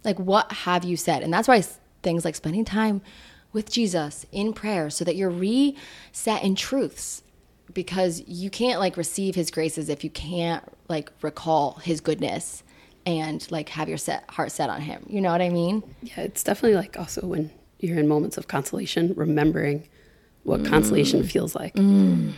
like 0.04 0.18
what 0.18 0.52
have 0.52 0.84
you 0.84 0.96
said, 0.96 1.22
and 1.22 1.32
that's 1.32 1.48
why 1.48 1.62
things 2.02 2.24
like 2.24 2.34
spending 2.34 2.64
time 2.64 3.00
with 3.52 3.70
Jesus 3.70 4.26
in 4.30 4.52
prayer, 4.52 4.90
so 4.90 5.04
that 5.04 5.16
you're 5.16 5.30
reset 5.30 6.42
in 6.42 6.54
truths, 6.54 7.22
because 7.72 8.22
you 8.26 8.50
can't 8.50 8.78
like 8.78 8.96
receive 8.96 9.34
His 9.34 9.50
graces 9.50 9.88
if 9.88 10.04
you 10.04 10.10
can't 10.10 10.64
like 10.88 11.10
recall 11.22 11.74
His 11.82 12.00
goodness 12.00 12.62
and 13.06 13.50
like 13.50 13.70
have 13.70 13.88
your 13.88 13.98
set 13.98 14.24
heart 14.30 14.52
set 14.52 14.70
on 14.70 14.80
Him. 14.80 15.06
You 15.08 15.20
know 15.20 15.32
what 15.32 15.40
I 15.40 15.48
mean? 15.48 15.82
Yeah, 16.02 16.20
it's 16.20 16.42
definitely 16.42 16.76
like 16.76 16.98
also 16.98 17.26
when 17.26 17.50
you're 17.78 17.98
in 17.98 18.08
moments 18.08 18.36
of 18.36 18.48
consolation, 18.48 19.14
remembering 19.14 19.88
what 20.48 20.64
consolation 20.64 21.22
feels 21.22 21.54
like. 21.54 21.74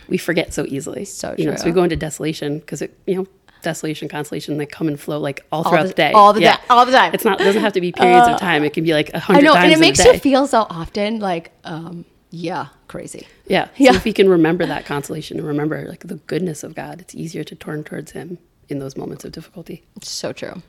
We 0.07 0.17
forget 0.17 0.53
so 0.53 0.65
easily. 0.67 1.03
Mm. 1.03 1.07
So 1.07 1.35
you 1.37 1.45
know, 1.45 1.55
so 1.55 1.65
we 1.65 1.71
go 1.71 1.83
into 1.83 1.95
desolation 1.95 2.59
because 2.59 2.81
it, 2.81 2.97
you 3.07 3.15
know, 3.15 3.27
desolation, 3.63 4.07
consolation, 4.09 4.57
they 4.57 4.65
come 4.65 4.87
and 4.87 4.99
flow 4.99 5.19
like 5.19 5.45
all 5.51 5.63
throughout 5.63 5.83
the- 5.83 5.87
the, 5.89 5.93
day. 5.93 6.11
all 6.13 6.33
the 6.33 6.41
da- 6.41 6.57
all 6.69 6.85
the 6.85 6.91
time. 6.91 7.11
Uh, 7.11 7.13
It's 7.15 7.25
not. 7.25 7.39
It 7.41 7.43
doesn't 7.45 7.61
have 7.61 7.73
to 7.73 7.81
be 7.81 7.91
periods 7.91 8.27
of 8.27 8.39
time. 8.39 8.63
It 8.63 8.73
can 8.73 8.83
be 8.83 8.93
like 8.93 9.11
a 9.13 9.19
hundred 9.19 9.39
times 9.39 9.45
know, 9.45 9.53
times 9.53 9.63
and 9.65 9.73
it 9.73 9.79
makes 9.79 9.99
day. 10.03 10.13
you 10.13 10.19
feel 10.19 10.47
so 10.47 10.65
often 10.69 11.19
like, 11.19 11.51
um, 11.63 12.05
yeah, 12.31 12.67
crazy. 12.87 13.27
Yeah. 13.47 13.65
So 13.77 13.83
Yeah. 13.85 13.95
if 13.95 14.03
we 14.03 14.13
can 14.13 14.29
remember 14.29 14.65
that 14.65 14.85
consolation 14.85 15.37
and 15.37 15.47
remember 15.47 15.85
like 15.87 16.07
the 16.07 16.15
goodness 16.27 16.63
of 16.63 16.75
God, 16.75 17.01
it's 17.01 17.13
easier 17.15 17.43
to 17.43 17.55
turn 17.55 17.83
towards 17.83 18.11
Him 18.13 18.37
in 18.69 18.79
those 18.79 18.95
moments 18.97 19.25
of 19.25 19.31
difficulty. 19.31 19.83
So 20.01 20.31
true. 20.33 20.61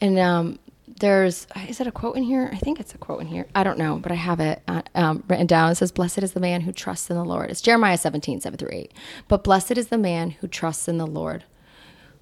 And 0.00 0.18
um, 0.18 0.58
there's, 0.86 1.46
is 1.68 1.78
that 1.78 1.86
a 1.86 1.92
quote 1.92 2.16
in 2.16 2.22
here? 2.22 2.50
I 2.52 2.56
think 2.56 2.78
it's 2.78 2.94
a 2.94 2.98
quote 2.98 3.20
in 3.20 3.26
here. 3.26 3.46
I 3.54 3.64
don't 3.64 3.78
know, 3.78 3.96
but 3.96 4.12
I 4.12 4.16
have 4.16 4.40
it 4.40 4.62
uh, 4.68 4.82
um, 4.94 5.24
written 5.28 5.46
down. 5.46 5.70
It 5.70 5.76
says, 5.76 5.92
Blessed 5.92 6.22
is 6.22 6.32
the 6.32 6.40
man 6.40 6.62
who 6.62 6.72
trusts 6.72 7.08
in 7.10 7.16
the 7.16 7.24
Lord. 7.24 7.50
It's 7.50 7.62
Jeremiah 7.62 7.96
17, 7.96 8.40
7 8.40 8.58
through 8.58 8.70
8. 8.70 8.92
But 9.26 9.44
blessed 9.44 9.78
is 9.78 9.88
the 9.88 9.98
man 9.98 10.30
who 10.30 10.46
trusts 10.46 10.86
in 10.86 10.98
the 10.98 11.06
Lord, 11.06 11.44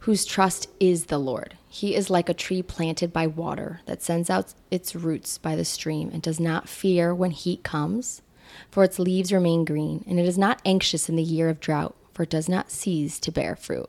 whose 0.00 0.24
trust 0.24 0.68
is 0.78 1.06
the 1.06 1.18
Lord. 1.18 1.56
He 1.68 1.94
is 1.94 2.10
like 2.10 2.28
a 2.28 2.34
tree 2.34 2.62
planted 2.62 3.12
by 3.12 3.26
water 3.26 3.80
that 3.86 4.02
sends 4.02 4.30
out 4.30 4.54
its 4.70 4.94
roots 4.94 5.38
by 5.38 5.56
the 5.56 5.64
stream 5.64 6.10
and 6.12 6.22
does 6.22 6.38
not 6.38 6.68
fear 6.68 7.14
when 7.14 7.32
heat 7.32 7.64
comes, 7.64 8.22
for 8.70 8.84
its 8.84 8.98
leaves 8.98 9.32
remain 9.32 9.64
green, 9.64 10.04
and 10.06 10.20
it 10.20 10.26
is 10.26 10.38
not 10.38 10.60
anxious 10.64 11.08
in 11.08 11.16
the 11.16 11.22
year 11.22 11.48
of 11.48 11.60
drought, 11.60 11.96
for 12.12 12.22
it 12.22 12.30
does 12.30 12.48
not 12.48 12.70
cease 12.70 13.18
to 13.18 13.32
bear 13.32 13.56
fruit. 13.56 13.88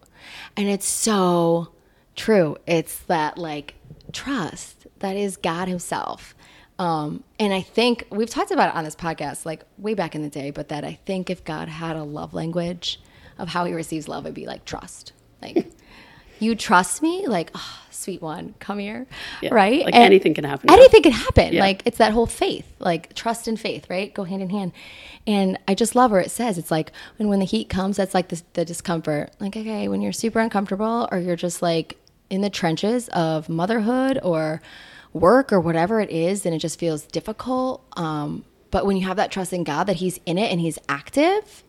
And 0.56 0.68
it's 0.68 0.86
so 0.86 1.70
true. 2.16 2.58
It's 2.66 3.00
that 3.00 3.38
like 3.38 3.76
trust 4.14 4.88
that 5.00 5.16
is 5.16 5.38
God 5.38 5.68
Himself. 5.68 6.36
Um, 6.80 7.24
and 7.40 7.54
I 7.54 7.62
think 7.62 8.08
we've 8.10 8.30
talked 8.30 8.52
about 8.52 8.70
it 8.70 8.76
on 8.76 8.84
this 8.84 8.96
podcast, 8.96 9.46
like 9.46 9.64
way 9.78 9.94
back 9.94 10.16
in 10.16 10.22
the 10.22 10.30
day, 10.30 10.52
but 10.52 10.70
that 10.70 10.84
I 10.84 11.00
think 11.06 11.30
if 11.30 11.44
God 11.44 11.68
had 11.68 11.96
a 11.96 12.04
love 12.04 12.34
language 12.34 13.00
of 13.38 13.50
how 13.50 13.66
He 13.66 13.74
receives 13.74 14.08
love, 14.08 14.26
it'd 14.26 14.34
be 14.34 14.48
like 14.48 14.66
trust. 14.66 15.14
Like, 15.42 15.68
you 16.40 16.56
trust 16.56 17.02
me? 17.02 17.28
Like, 17.28 17.52
oh, 17.54 17.80
sweet 17.92 18.22
one, 18.22 18.56
come 18.60 18.80
here. 18.80 19.06
Yeah. 19.42 19.54
Right? 19.54 19.86
Like 19.86 19.94
And 19.94 20.04
anything 20.04 20.34
can 20.34 20.44
happen. 20.44 20.70
Anything 20.72 21.04
can 21.04 21.12
happen. 21.12 21.54
Yeah. 21.54 21.62
Like, 21.62 21.84
it's 21.86 22.00
that 22.00 22.12
whole 22.12 22.26
faith, 22.26 22.66
like 22.80 23.14
trust 23.14 23.48
and 23.48 23.60
faith, 23.60 23.88
right? 23.90 24.14
Go 24.14 24.24
hand 24.24 24.42
in 24.42 24.50
hand. 24.50 24.72
And 25.26 25.60
I 25.68 25.76
just 25.76 25.96
love 25.96 26.12
where 26.12 26.20
it 26.20 26.32
says 26.32 26.58
it's 26.58 26.72
like 26.72 26.92
when 27.18 27.30
when 27.30 27.40
the 27.40 27.46
heat 27.46 27.70
comes, 27.70 27.98
that's 27.98 28.14
like 28.14 28.30
the, 28.30 28.42
the 28.54 28.66
discomfort. 28.66 29.32
Like, 29.40 29.56
okay, 29.56 29.88
when 29.88 30.02
you're 30.02 30.12
super 30.12 30.40
uncomfortable 30.40 31.08
or 31.12 31.20
you're 31.20 31.36
just 31.36 31.62
like 31.62 31.98
in 32.30 32.42
the 32.42 32.50
trenches 32.50 33.10
of 33.10 33.50
motherhood 33.50 34.20
or 34.24 34.62
work 35.14 35.54
or 35.54 35.60
whatever 35.60 36.00
it 36.00 36.10
is, 36.10 36.46
and 36.46 36.56
it 36.56 36.60
just 36.60 36.80
feels 36.80 37.04
difficult. 37.04 37.84
Um, 37.98 38.46
but 38.72 38.86
when 38.86 38.98
you 38.98 39.08
have 39.08 39.18
that 39.18 39.32
trust 39.32 39.54
in 39.54 39.64
God 39.64 39.86
that 39.86 39.98
He's 39.98 40.20
in 40.26 40.38
it 40.38 40.52
and 40.52 40.60
He's 40.60 40.80
active, 40.90 41.64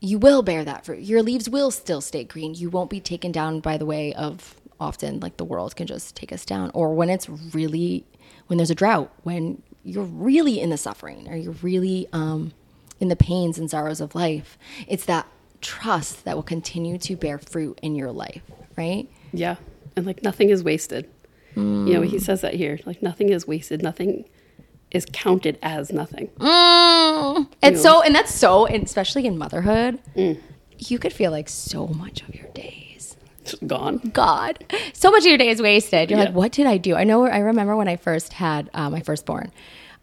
you 0.00 0.18
will 0.18 0.42
bear 0.42 0.64
that 0.64 0.84
fruit. 0.84 1.00
Your 1.02 1.22
leaves 1.22 1.48
will 1.48 1.70
still 1.70 2.00
stay 2.00 2.24
green. 2.24 2.54
You 2.54 2.70
won't 2.70 2.90
be 2.90 3.00
taken 3.00 3.32
down 3.32 3.60
by 3.60 3.76
the 3.76 3.86
way 3.86 4.12
of 4.14 4.56
often 4.80 5.20
like 5.20 5.36
the 5.36 5.44
world 5.44 5.76
can 5.76 5.86
just 5.86 6.16
take 6.16 6.32
us 6.32 6.44
down 6.46 6.70
or 6.72 6.94
when 6.94 7.10
it's 7.10 7.28
really 7.28 8.02
when 8.46 8.56
there's 8.56 8.70
a 8.70 8.74
drought, 8.74 9.12
when 9.22 9.62
you're 9.84 10.04
really 10.04 10.58
in 10.58 10.70
the 10.70 10.78
suffering 10.78 11.28
or 11.28 11.36
you're 11.36 11.52
really 11.62 12.08
um 12.12 12.52
in 12.98 13.08
the 13.08 13.16
pains 13.16 13.58
and 13.58 13.70
sorrows 13.70 14.00
of 14.00 14.14
life. 14.14 14.58
It's 14.88 15.04
that 15.04 15.26
trust 15.60 16.24
that 16.24 16.34
will 16.34 16.42
continue 16.42 16.98
to 16.98 17.16
bear 17.16 17.38
fruit 17.38 17.78
in 17.82 17.94
your 17.94 18.10
life, 18.10 18.42
right? 18.76 19.08
Yeah. 19.32 19.56
And 19.96 20.06
like 20.06 20.22
nothing 20.22 20.50
is 20.50 20.62
wasted. 20.62 21.08
You 21.56 21.62
know, 21.94 22.00
he 22.02 22.18
says 22.18 22.40
that 22.42 22.54
here. 22.54 22.78
Like 22.86 23.02
nothing 23.02 23.30
is 23.30 23.46
wasted. 23.46 23.82
Nothing 23.82 24.24
is 24.92 25.04
counted 25.12 25.58
as 25.62 25.92
nothing. 25.92 26.28
Mm. 26.38 27.48
And 27.62 27.76
so, 27.78 28.02
and 28.02 28.14
that's 28.14 28.32
so, 28.34 28.66
and 28.66 28.84
especially 28.84 29.26
in 29.26 29.36
motherhood, 29.36 29.98
you 30.78 30.98
could 30.98 31.12
feel 31.12 31.30
like 31.32 31.48
so 31.48 31.88
much 31.88 32.22
of 32.22 32.34
your 32.34 32.46
days 32.54 33.16
Just 33.44 33.66
gone. 33.66 33.98
God, 34.12 34.64
so 34.92 35.10
much 35.10 35.22
of 35.24 35.26
your 35.28 35.38
day 35.38 35.48
is 35.48 35.60
wasted. 35.60 36.10
You're 36.10 36.18
Yeah. 36.20 36.26
like, 36.26 36.34
what 36.34 36.52
did 36.52 36.66
I 36.66 36.76
do? 36.78 36.94
I 36.94 37.04
know. 37.04 37.26
I 37.26 37.38
remember 37.38 37.76
when 37.76 37.88
I 37.88 37.96
first 37.96 38.32
had 38.34 38.70
uh, 38.72 38.88
my 38.90 39.00
firstborn. 39.00 39.52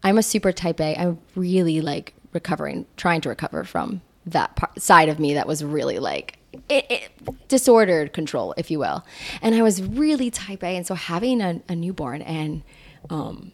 I'm 0.02 0.18
a 0.18 0.22
super 0.22 0.52
type 0.52 0.80
A. 0.80 0.94
I'm 0.96 1.18
really 1.34 1.80
like 1.80 2.14
recovering, 2.32 2.86
trying 2.96 3.20
to 3.22 3.28
recover 3.30 3.64
from 3.64 4.00
that 4.26 4.54
part, 4.56 4.80
side 4.80 5.08
of 5.08 5.18
me 5.18 5.34
that 5.34 5.46
was 5.46 5.64
really 5.64 5.98
like 5.98 6.37
it, 6.68 6.86
it, 6.90 7.48
disordered 7.48 8.12
control, 8.12 8.54
if 8.56 8.70
you 8.70 8.78
will. 8.78 9.04
And 9.42 9.54
I 9.54 9.62
was 9.62 9.82
really 9.82 10.30
type 10.30 10.62
A, 10.62 10.76
and 10.76 10.86
so 10.86 10.94
having 10.94 11.40
a, 11.40 11.60
a 11.68 11.74
newborn 11.74 12.22
and 12.22 12.62
um, 13.10 13.52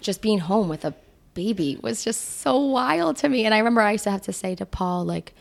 just 0.00 0.22
being 0.22 0.40
home 0.40 0.68
with 0.68 0.84
a 0.84 0.94
baby 1.34 1.78
was 1.82 2.02
just 2.02 2.40
so 2.40 2.58
wild 2.58 3.16
to 3.18 3.28
me. 3.28 3.44
And 3.44 3.54
I 3.54 3.58
remember 3.58 3.80
I 3.82 3.92
used 3.92 4.04
to 4.04 4.10
have 4.10 4.22
to 4.22 4.32
say 4.32 4.54
to 4.56 4.66
Paul, 4.66 5.04
like, 5.04 5.34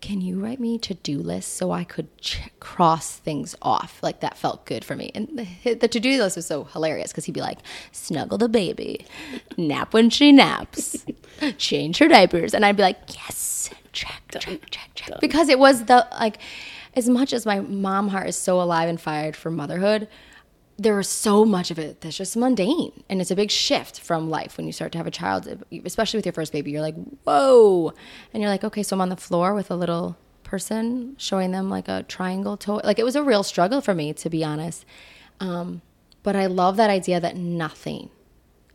can 0.00 0.20
you 0.20 0.40
write 0.40 0.58
me 0.58 0.78
to-do 0.78 1.18
lists 1.18 1.52
so 1.52 1.70
I 1.70 1.84
could 1.84 2.16
ch- 2.18 2.50
cross 2.58 3.16
things 3.16 3.54
off? 3.62 4.02
Like 4.02 4.20
that 4.20 4.36
felt 4.36 4.64
good 4.64 4.84
for 4.84 4.96
me. 4.96 5.12
And 5.14 5.46
the, 5.62 5.74
the 5.74 5.88
to-do 5.88 6.20
list 6.20 6.36
was 6.36 6.46
so 6.46 6.64
hilarious 6.64 7.12
because 7.12 7.24
he'd 7.24 7.32
be 7.32 7.40
like, 7.40 7.58
snuggle 7.92 8.36
the 8.36 8.48
baby, 8.48 9.06
nap 9.56 9.94
when 9.94 10.10
she 10.10 10.32
naps, 10.32 11.06
change 11.58 11.98
her 11.98 12.08
diapers. 12.08 12.52
And 12.52 12.64
I'd 12.64 12.76
be 12.76 12.82
like, 12.82 12.98
yes, 13.14 13.70
check, 13.92 14.22
check, 14.38 14.70
check, 14.70 14.90
check. 14.94 15.20
Because 15.20 15.48
it 15.48 15.58
was 15.58 15.84
the, 15.84 16.06
like, 16.12 16.38
as 16.94 17.08
much 17.08 17.32
as 17.32 17.46
my 17.46 17.60
mom 17.60 18.08
heart 18.08 18.28
is 18.28 18.36
so 18.36 18.60
alive 18.60 18.88
and 18.88 19.00
fired 19.00 19.36
for 19.36 19.50
motherhood, 19.50 20.08
there 20.78 20.96
was 20.96 21.08
so 21.08 21.44
much 21.44 21.70
of 21.70 21.78
it 21.78 22.00
that's 22.00 22.16
just 22.16 22.36
mundane. 22.36 23.04
And 23.08 23.20
it's 23.20 23.30
a 23.30 23.36
big 23.36 23.50
shift 23.50 24.00
from 24.00 24.30
life 24.30 24.56
when 24.56 24.66
you 24.66 24.72
start 24.72 24.92
to 24.92 24.98
have 24.98 25.06
a 25.06 25.12
child 25.12 25.64
especially 25.84 26.18
with 26.18 26.26
your 26.26 26.32
first 26.32 26.52
baby. 26.52 26.70
You're 26.70 26.80
like 26.80 26.96
whoa. 27.24 27.92
And 28.32 28.42
you're 28.42 28.50
like 28.50 28.64
okay 28.64 28.82
so 28.82 28.96
i'm 28.96 29.00
on 29.00 29.08
the 29.08 29.16
floor 29.16 29.54
with 29.54 29.70
a 29.70 29.76
little 29.76 30.16
person 30.42 31.14
showing 31.18 31.52
them 31.52 31.70
like 31.70 31.88
a 31.88 32.04
triangle 32.04 32.56
toy. 32.56 32.80
Like 32.84 32.98
it 32.98 33.04
was 33.04 33.16
a 33.16 33.22
real 33.22 33.42
struggle 33.42 33.80
for 33.80 33.94
me 33.94 34.12
to 34.14 34.30
be 34.30 34.44
honest. 34.44 34.84
Um, 35.40 35.82
but 36.22 36.36
i 36.36 36.46
love 36.46 36.76
that 36.76 36.90
idea 36.90 37.20
that 37.20 37.36
nothing 37.36 38.10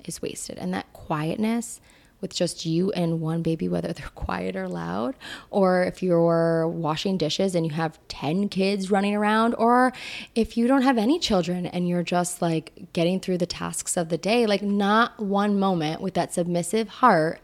is 0.05 0.21
wasted 0.21 0.57
and 0.57 0.73
that 0.73 0.91
quietness 0.93 1.79
with 2.21 2.33
just 2.33 2.65
you 2.65 2.91
and 2.93 3.21
one 3.21 3.41
baby 3.41 3.67
whether 3.67 3.93
they're 3.93 4.07
quiet 4.15 4.55
or 4.55 4.67
loud 4.67 5.15
or 5.49 5.83
if 5.83 6.01
you're 6.01 6.67
washing 6.67 7.17
dishes 7.17 7.53
and 7.55 7.65
you 7.65 7.71
have 7.73 7.99
10 8.07 8.49
kids 8.49 8.89
running 8.89 9.15
around 9.15 9.53
or 9.55 9.93
if 10.35 10.57
you 10.57 10.67
don't 10.67 10.81
have 10.81 10.97
any 10.97 11.19
children 11.19 11.65
and 11.65 11.87
you're 11.87 12.03
just 12.03 12.41
like 12.41 12.91
getting 12.93 13.19
through 13.19 13.37
the 13.37 13.45
tasks 13.45 13.95
of 13.97 14.09
the 14.09 14.17
day 14.17 14.45
like 14.45 14.61
not 14.63 15.19
one 15.19 15.59
moment 15.59 16.01
with 16.01 16.13
that 16.15 16.33
submissive 16.33 16.87
heart 16.87 17.39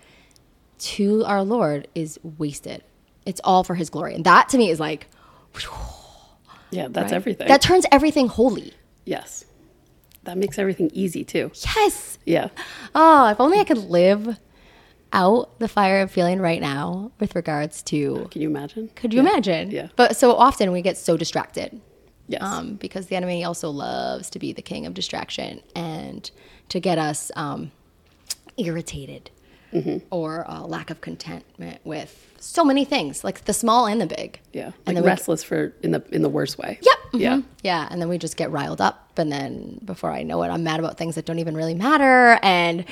to 0.79 1.23
our 1.25 1.43
lord 1.43 1.87
is 1.95 2.19
wasted 2.23 2.83
it's 3.25 3.39
all 3.43 3.63
for 3.63 3.75
his 3.75 3.89
glory 3.89 4.13
and 4.15 4.25
that 4.25 4.49
to 4.49 4.57
me 4.57 4.69
is 4.69 4.79
like 4.79 5.07
Yeah, 6.71 6.87
that's 6.89 7.11
right? 7.11 7.13
everything. 7.13 7.47
that 7.47 7.61
turns 7.61 7.85
everything 7.91 8.27
holy 8.27 8.73
yes. 9.05 9.45
That 10.23 10.37
makes 10.37 10.57
everything 10.57 10.89
easy 10.93 11.23
too. 11.25 11.51
yes 11.53 12.17
Yeah. 12.25 12.47
Oh, 12.95 13.27
if 13.29 13.39
only 13.41 13.59
I 13.59 13.65
could 13.65 13.77
live 13.77 14.39
out 15.13 15.57
the 15.59 15.67
fire 15.67 16.01
I'm 16.01 16.07
feeling 16.07 16.39
right 16.41 16.59
now 16.59 17.11
with 17.19 17.35
regards 17.35 17.81
to. 17.83 18.27
Can 18.31 18.41
you 18.41 18.49
imagine? 18.49 18.89
Could 18.95 19.13
you 19.13 19.19
imagine? 19.19 19.71
Yeah. 19.71 19.87
But 19.95 20.17
so 20.17 20.33
often 20.35 20.71
we 20.71 20.81
get 20.81 20.97
so 20.97 21.15
distracted. 21.17 21.79
Yes. 22.27 22.41
Um, 22.41 22.75
because 22.75 23.07
the 23.07 23.15
enemy 23.15 23.43
also 23.43 23.69
loves 23.69 24.29
to 24.31 24.39
be 24.39 24.53
the 24.53 24.61
king 24.61 24.85
of 24.85 24.93
distraction 24.93 25.61
and 25.75 26.29
to 26.69 26.79
get 26.79 26.97
us 26.97 27.31
um, 27.35 27.71
irritated 28.57 29.29
Mm-hmm. 29.73 30.05
or 30.11 30.45
a 30.47 30.67
lack 30.67 30.91
of 30.91 31.01
contentment 31.01 31.79
with 31.83 32.31
so 32.39 32.63
many 32.63 32.85
things, 32.85 33.23
like 33.23 33.45
the 33.45 33.53
small 33.53 33.87
and 33.87 33.99
the 33.99 34.05
big. 34.05 34.39
yeah. 34.51 34.65
And 34.65 34.73
Like 34.85 34.93
then 34.97 35.03
we- 35.03 35.09
restless 35.09 35.43
for 35.43 35.73
in 35.81 35.89
the 35.89 36.03
in 36.11 36.21
the 36.21 36.29
worst 36.29 36.59
way. 36.59 36.77
Yep. 36.79 36.95
Yeah. 37.13 37.37
mhm. 37.37 37.43
Yeah. 37.63 37.87
And 37.89 37.99
then 37.99 38.07
we 38.07 38.19
just 38.19 38.37
get 38.37 38.51
riled 38.51 38.79
up. 38.81 39.09
And 39.17 39.31
then 39.31 39.79
before 39.83 40.11
I 40.11 40.21
know 40.21 40.43
it, 40.43 40.49
I'm 40.49 40.63
mad 40.63 40.79
about 40.79 40.99
things 40.99 41.15
that 41.15 41.25
don't 41.25 41.39
even 41.39 41.57
really 41.57 41.73
matter. 41.73 42.37
And 42.43 42.85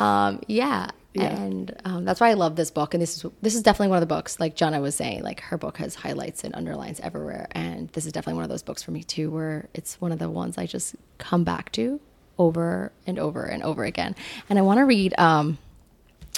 um, 0.00 0.40
yeah. 0.48 0.90
Yeah. 1.16 1.36
And 1.40 1.76
um, 1.84 2.04
that's 2.04 2.20
why 2.20 2.30
I 2.30 2.34
love 2.34 2.56
this 2.56 2.70
book. 2.70 2.94
And 2.94 3.02
this 3.02 3.16
is 3.16 3.30
this 3.42 3.54
is 3.54 3.62
definitely 3.62 3.88
one 3.88 4.02
of 4.02 4.08
the 4.08 4.14
books, 4.14 4.38
like 4.38 4.56
Johnna 4.56 4.80
was 4.80 4.94
saying, 4.94 5.22
like 5.22 5.40
her 5.40 5.58
book 5.58 5.78
has 5.78 5.94
highlights 5.94 6.44
and 6.44 6.54
underlines 6.54 7.00
everywhere. 7.00 7.48
And 7.52 7.88
this 7.90 8.06
is 8.06 8.12
definitely 8.12 8.34
one 8.34 8.44
of 8.44 8.50
those 8.50 8.62
books 8.62 8.82
for 8.82 8.90
me 8.90 9.02
too, 9.02 9.30
where 9.30 9.68
it's 9.74 10.00
one 10.00 10.12
of 10.12 10.18
the 10.18 10.30
ones 10.30 10.58
I 10.58 10.66
just 10.66 10.96
come 11.18 11.44
back 11.44 11.72
to 11.72 12.00
over 12.38 12.92
and 13.06 13.18
over 13.18 13.44
and 13.44 13.62
over 13.62 13.84
again. 13.84 14.14
And 14.48 14.58
I 14.58 14.62
want 14.62 14.78
to 14.78 14.84
read 14.84 15.14
um, 15.18 15.58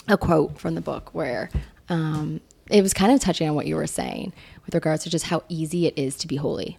a 0.06 0.16
quote 0.16 0.58
from 0.58 0.74
the 0.74 0.80
book 0.80 1.14
where 1.14 1.50
um, 1.88 2.40
it 2.70 2.82
was 2.82 2.94
kind 2.94 3.12
of 3.12 3.20
touching 3.20 3.48
on 3.48 3.54
what 3.54 3.66
you 3.66 3.76
were 3.76 3.86
saying 3.86 4.32
with 4.64 4.74
regards 4.74 5.04
to 5.04 5.10
just 5.10 5.26
how 5.26 5.42
easy 5.48 5.86
it 5.86 5.98
is 5.98 6.16
to 6.18 6.26
be 6.28 6.36
holy. 6.36 6.78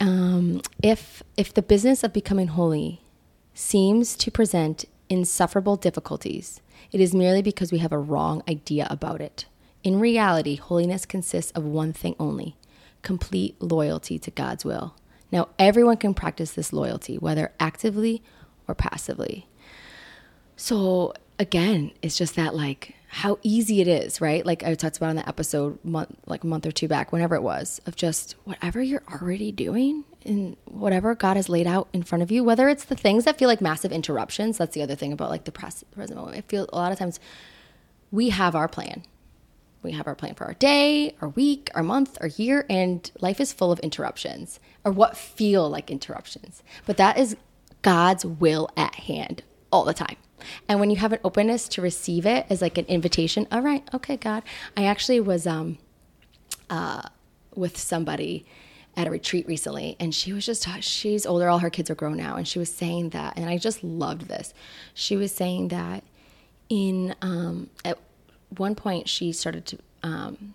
Um, 0.00 0.62
if 0.82 1.22
if 1.36 1.52
the 1.52 1.62
business 1.62 2.04
of 2.04 2.12
becoming 2.12 2.48
holy 2.48 3.02
seems 3.54 4.16
to 4.16 4.30
present 4.30 4.84
insufferable 5.08 5.76
difficulties, 5.76 6.60
it 6.92 7.00
is 7.00 7.14
merely 7.14 7.42
because 7.42 7.72
we 7.72 7.78
have 7.78 7.92
a 7.92 7.98
wrong 7.98 8.42
idea 8.48 8.86
about 8.90 9.20
it. 9.20 9.46
In 9.82 10.00
reality, 10.00 10.56
holiness 10.56 11.06
consists 11.06 11.52
of 11.52 11.64
one 11.64 11.92
thing 11.92 12.16
only 12.18 12.56
complete 13.02 13.54
loyalty 13.62 14.18
to 14.18 14.30
God's 14.30 14.64
will. 14.64 14.94
Now, 15.30 15.48
everyone 15.58 15.98
can 15.98 16.14
practice 16.14 16.50
this 16.52 16.72
loyalty, 16.72 17.16
whether 17.16 17.52
actively 17.60 18.22
or 18.66 18.74
passively. 18.74 19.46
So 20.56 21.14
again, 21.38 21.92
it's 22.02 22.18
just 22.18 22.34
that 22.36 22.54
like 22.54 22.94
how 23.08 23.38
easy 23.42 23.80
it 23.80 23.88
is, 23.88 24.20
right? 24.20 24.44
Like 24.44 24.62
I 24.64 24.74
talked 24.74 24.96
about 24.96 25.10
in 25.10 25.16
the 25.16 25.28
episode 25.28 25.82
month, 25.84 26.14
like 26.26 26.44
a 26.44 26.46
month 26.46 26.66
or 26.66 26.72
two 26.72 26.88
back, 26.88 27.12
whenever 27.12 27.34
it 27.34 27.42
was, 27.42 27.80
of 27.86 27.96
just 27.96 28.32
whatever 28.44 28.82
you're 28.82 29.04
already 29.10 29.52
doing 29.52 30.04
and 30.24 30.56
whatever 30.64 31.14
God 31.14 31.36
has 31.36 31.48
laid 31.48 31.66
out 31.66 31.88
in 31.92 32.02
front 32.02 32.22
of 32.22 32.30
you, 32.30 32.42
whether 32.44 32.68
it's 32.68 32.84
the 32.84 32.96
things 32.96 33.24
that 33.24 33.38
feel 33.38 33.48
like 33.48 33.60
massive 33.60 33.92
interruptions. 33.92 34.58
That's 34.58 34.74
the 34.74 34.82
other 34.82 34.94
thing 34.94 35.12
about 35.12 35.30
like 35.30 35.44
the 35.44 35.52
present 35.52 36.16
moment. 36.16 36.36
I 36.36 36.40
feel 36.42 36.68
a 36.72 36.76
lot 36.76 36.92
of 36.92 36.98
times 36.98 37.20
we 38.10 38.30
have 38.30 38.54
our 38.54 38.68
plan. 38.68 39.04
We 39.82 39.92
have 39.92 40.08
our 40.08 40.16
plan 40.16 40.34
for 40.34 40.44
our 40.44 40.54
day, 40.54 41.14
our 41.20 41.28
week, 41.28 41.70
our 41.74 41.84
month, 41.84 42.18
our 42.20 42.26
year, 42.26 42.66
and 42.68 43.10
life 43.20 43.40
is 43.40 43.52
full 43.52 43.70
of 43.70 43.78
interruptions 43.78 44.58
or 44.84 44.90
what 44.90 45.16
feel 45.16 45.70
like 45.70 45.90
interruptions. 45.90 46.64
But 46.84 46.96
that 46.96 47.16
is 47.16 47.36
God's 47.82 48.24
will 48.24 48.68
at 48.76 48.96
hand 48.96 49.44
all 49.70 49.84
the 49.84 49.94
time. 49.94 50.16
And 50.68 50.80
when 50.80 50.90
you 50.90 50.96
have 50.96 51.12
an 51.12 51.20
openness 51.24 51.68
to 51.70 51.82
receive 51.82 52.26
it 52.26 52.46
as 52.50 52.60
like 52.60 52.78
an 52.78 52.86
invitation, 52.86 53.46
all 53.52 53.60
right, 53.60 53.88
okay, 53.94 54.16
God. 54.16 54.42
I 54.76 54.84
actually 54.84 55.20
was 55.20 55.46
um, 55.46 55.78
uh, 56.70 57.02
with 57.54 57.76
somebody 57.76 58.46
at 58.96 59.06
a 59.06 59.10
retreat 59.10 59.46
recently, 59.46 59.96
and 60.00 60.14
she 60.14 60.32
was 60.32 60.44
just, 60.44 60.66
she's 60.82 61.24
older, 61.24 61.48
all 61.48 61.60
her 61.60 61.70
kids 61.70 61.88
are 61.90 61.94
grown 61.94 62.16
now, 62.16 62.36
and 62.36 62.48
she 62.48 62.58
was 62.58 62.72
saying 62.72 63.10
that, 63.10 63.36
and 63.36 63.48
I 63.48 63.56
just 63.58 63.84
loved 63.84 64.28
this. 64.28 64.52
She 64.94 65.16
was 65.16 65.32
saying 65.32 65.68
that 65.68 66.02
in, 66.68 67.14
um, 67.22 67.70
at 67.84 67.98
one 68.56 68.74
point, 68.74 69.08
she 69.08 69.32
started 69.32 69.66
to 69.66 69.78
um, 70.02 70.54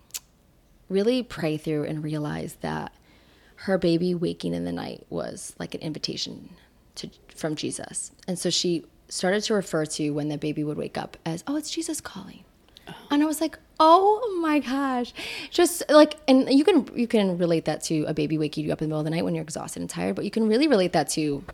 really 0.88 1.22
pray 1.22 1.56
through 1.56 1.84
and 1.84 2.04
realize 2.04 2.56
that 2.60 2.92
her 3.56 3.78
baby 3.78 4.14
waking 4.14 4.52
in 4.52 4.64
the 4.64 4.72
night 4.72 5.06
was 5.08 5.54
like 5.58 5.74
an 5.74 5.80
invitation 5.80 6.50
to 6.96 7.08
from 7.34 7.54
Jesus. 7.56 8.12
And 8.28 8.38
so 8.38 8.50
she 8.50 8.84
started 9.08 9.42
to 9.44 9.54
refer 9.54 9.86
to 9.86 10.10
when 10.10 10.28
the 10.28 10.38
baby 10.38 10.64
would 10.64 10.76
wake 10.76 10.98
up 10.98 11.16
as, 11.24 11.42
oh, 11.46 11.56
it's 11.56 11.70
Jesus 11.70 12.00
calling. 12.00 12.44
And 13.10 13.22
I 13.22 13.26
was 13.26 13.40
like, 13.40 13.58
oh 13.80 14.38
my 14.40 14.60
gosh. 14.60 15.12
Just 15.50 15.82
like 15.88 16.16
and 16.28 16.50
you 16.50 16.64
can 16.64 16.88
you 16.94 17.06
can 17.06 17.38
relate 17.38 17.64
that 17.66 17.82
to 17.84 18.04
a 18.04 18.14
baby 18.14 18.38
waking 18.38 18.64
you 18.64 18.72
up 18.72 18.80
in 18.80 18.84
the 18.84 18.88
middle 18.88 19.00
of 19.00 19.04
the 19.04 19.10
night 19.10 19.24
when 19.24 19.34
you're 19.34 19.42
exhausted 19.42 19.80
and 19.80 19.90
tired, 19.90 20.16
but 20.16 20.24
you 20.24 20.30
can 20.30 20.48
really 20.48 20.68
relate 20.68 20.92
that 20.92 21.08
to 21.10 21.44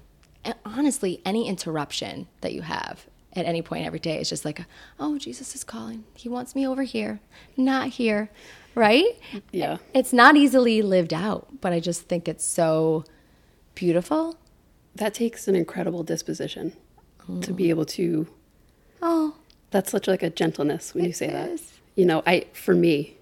eh, 0.44 0.52
honestly 0.64 1.20
any 1.24 1.48
interruption 1.48 2.26
that 2.40 2.52
you 2.52 2.62
have 2.62 3.06
at 3.34 3.46
any 3.46 3.62
point 3.62 3.86
every 3.86 4.00
day. 4.00 4.18
It's 4.18 4.28
just 4.28 4.44
like, 4.44 4.64
oh, 4.98 5.18
Jesus 5.18 5.54
is 5.54 5.64
calling. 5.64 6.04
He 6.14 6.28
wants 6.28 6.54
me 6.54 6.66
over 6.66 6.82
here, 6.82 7.20
not 7.56 7.88
here. 7.88 8.30
Right? 8.74 9.18
Yeah. 9.50 9.78
It's 9.92 10.12
not 10.12 10.36
easily 10.36 10.80
lived 10.80 11.12
out, 11.12 11.60
but 11.60 11.72
I 11.72 11.80
just 11.80 12.02
think 12.02 12.28
it's 12.28 12.44
so 12.44 13.04
beautiful 13.74 14.36
that 14.94 15.14
takes 15.14 15.48
an 15.48 15.54
incredible 15.54 16.02
disposition 16.02 16.76
oh. 17.28 17.40
to 17.40 17.52
be 17.52 17.64
mm. 17.64 17.70
able 17.70 17.84
to 17.86 18.26
oh 19.02 19.34
that's 19.70 19.90
such 19.90 20.08
like 20.08 20.22
a 20.22 20.30
gentleness 20.30 20.94
when 20.94 21.04
you 21.04 21.12
say 21.12 21.28
is. 21.28 21.60
that 21.60 21.66
you 21.94 22.04
know 22.04 22.22
i 22.26 22.44
for 22.52 22.74
me 22.74 23.16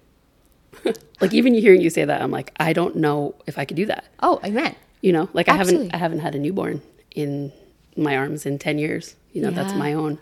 like 1.21 1.33
even 1.33 1.53
hearing 1.53 1.81
you 1.81 1.89
say 1.89 2.05
that 2.05 2.21
i'm 2.21 2.31
like 2.31 2.53
i 2.59 2.73
don't 2.73 2.95
know 2.95 3.35
if 3.47 3.57
i 3.57 3.65
could 3.65 3.77
do 3.77 3.85
that 3.85 4.05
oh 4.21 4.39
amen 4.43 4.75
you 5.01 5.11
know 5.11 5.29
like 5.33 5.47
Absolutely. 5.47 5.77
i 5.77 5.83
haven't 5.83 5.95
i 5.95 5.97
haven't 5.97 6.19
had 6.19 6.35
a 6.35 6.39
newborn 6.39 6.81
in 7.11 7.51
my 7.97 8.15
arms 8.15 8.45
in 8.45 8.59
10 8.59 8.77
years 8.77 9.15
you 9.33 9.41
know 9.41 9.49
yeah. 9.49 9.55
that's 9.55 9.73
my 9.73 9.93
own 9.93 10.19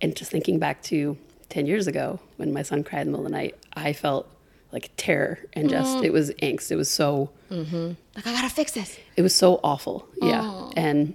and 0.00 0.16
just 0.16 0.30
thinking 0.30 0.58
back 0.58 0.82
to 0.82 1.16
10 1.50 1.66
years 1.66 1.86
ago 1.86 2.20
when 2.36 2.52
my 2.52 2.62
son 2.62 2.84
cried 2.84 3.02
in 3.02 3.08
the 3.08 3.10
middle 3.12 3.26
of 3.26 3.32
the 3.32 3.36
night 3.36 3.56
i 3.74 3.92
felt 3.92 4.28
like 4.72 4.90
terror 4.96 5.38
and 5.52 5.68
just 5.68 5.98
mm. 5.98 6.04
it 6.04 6.12
was 6.12 6.30
angst. 6.34 6.70
It 6.70 6.76
was 6.76 6.90
so 6.90 7.30
mm-hmm. 7.50 7.92
like 8.14 8.26
I 8.26 8.32
gotta 8.32 8.50
fix 8.50 8.72
this. 8.72 8.98
It 9.16 9.22
was 9.22 9.34
so 9.34 9.60
awful. 9.64 10.06
Yeah, 10.22 10.42
oh. 10.44 10.72
and 10.76 11.14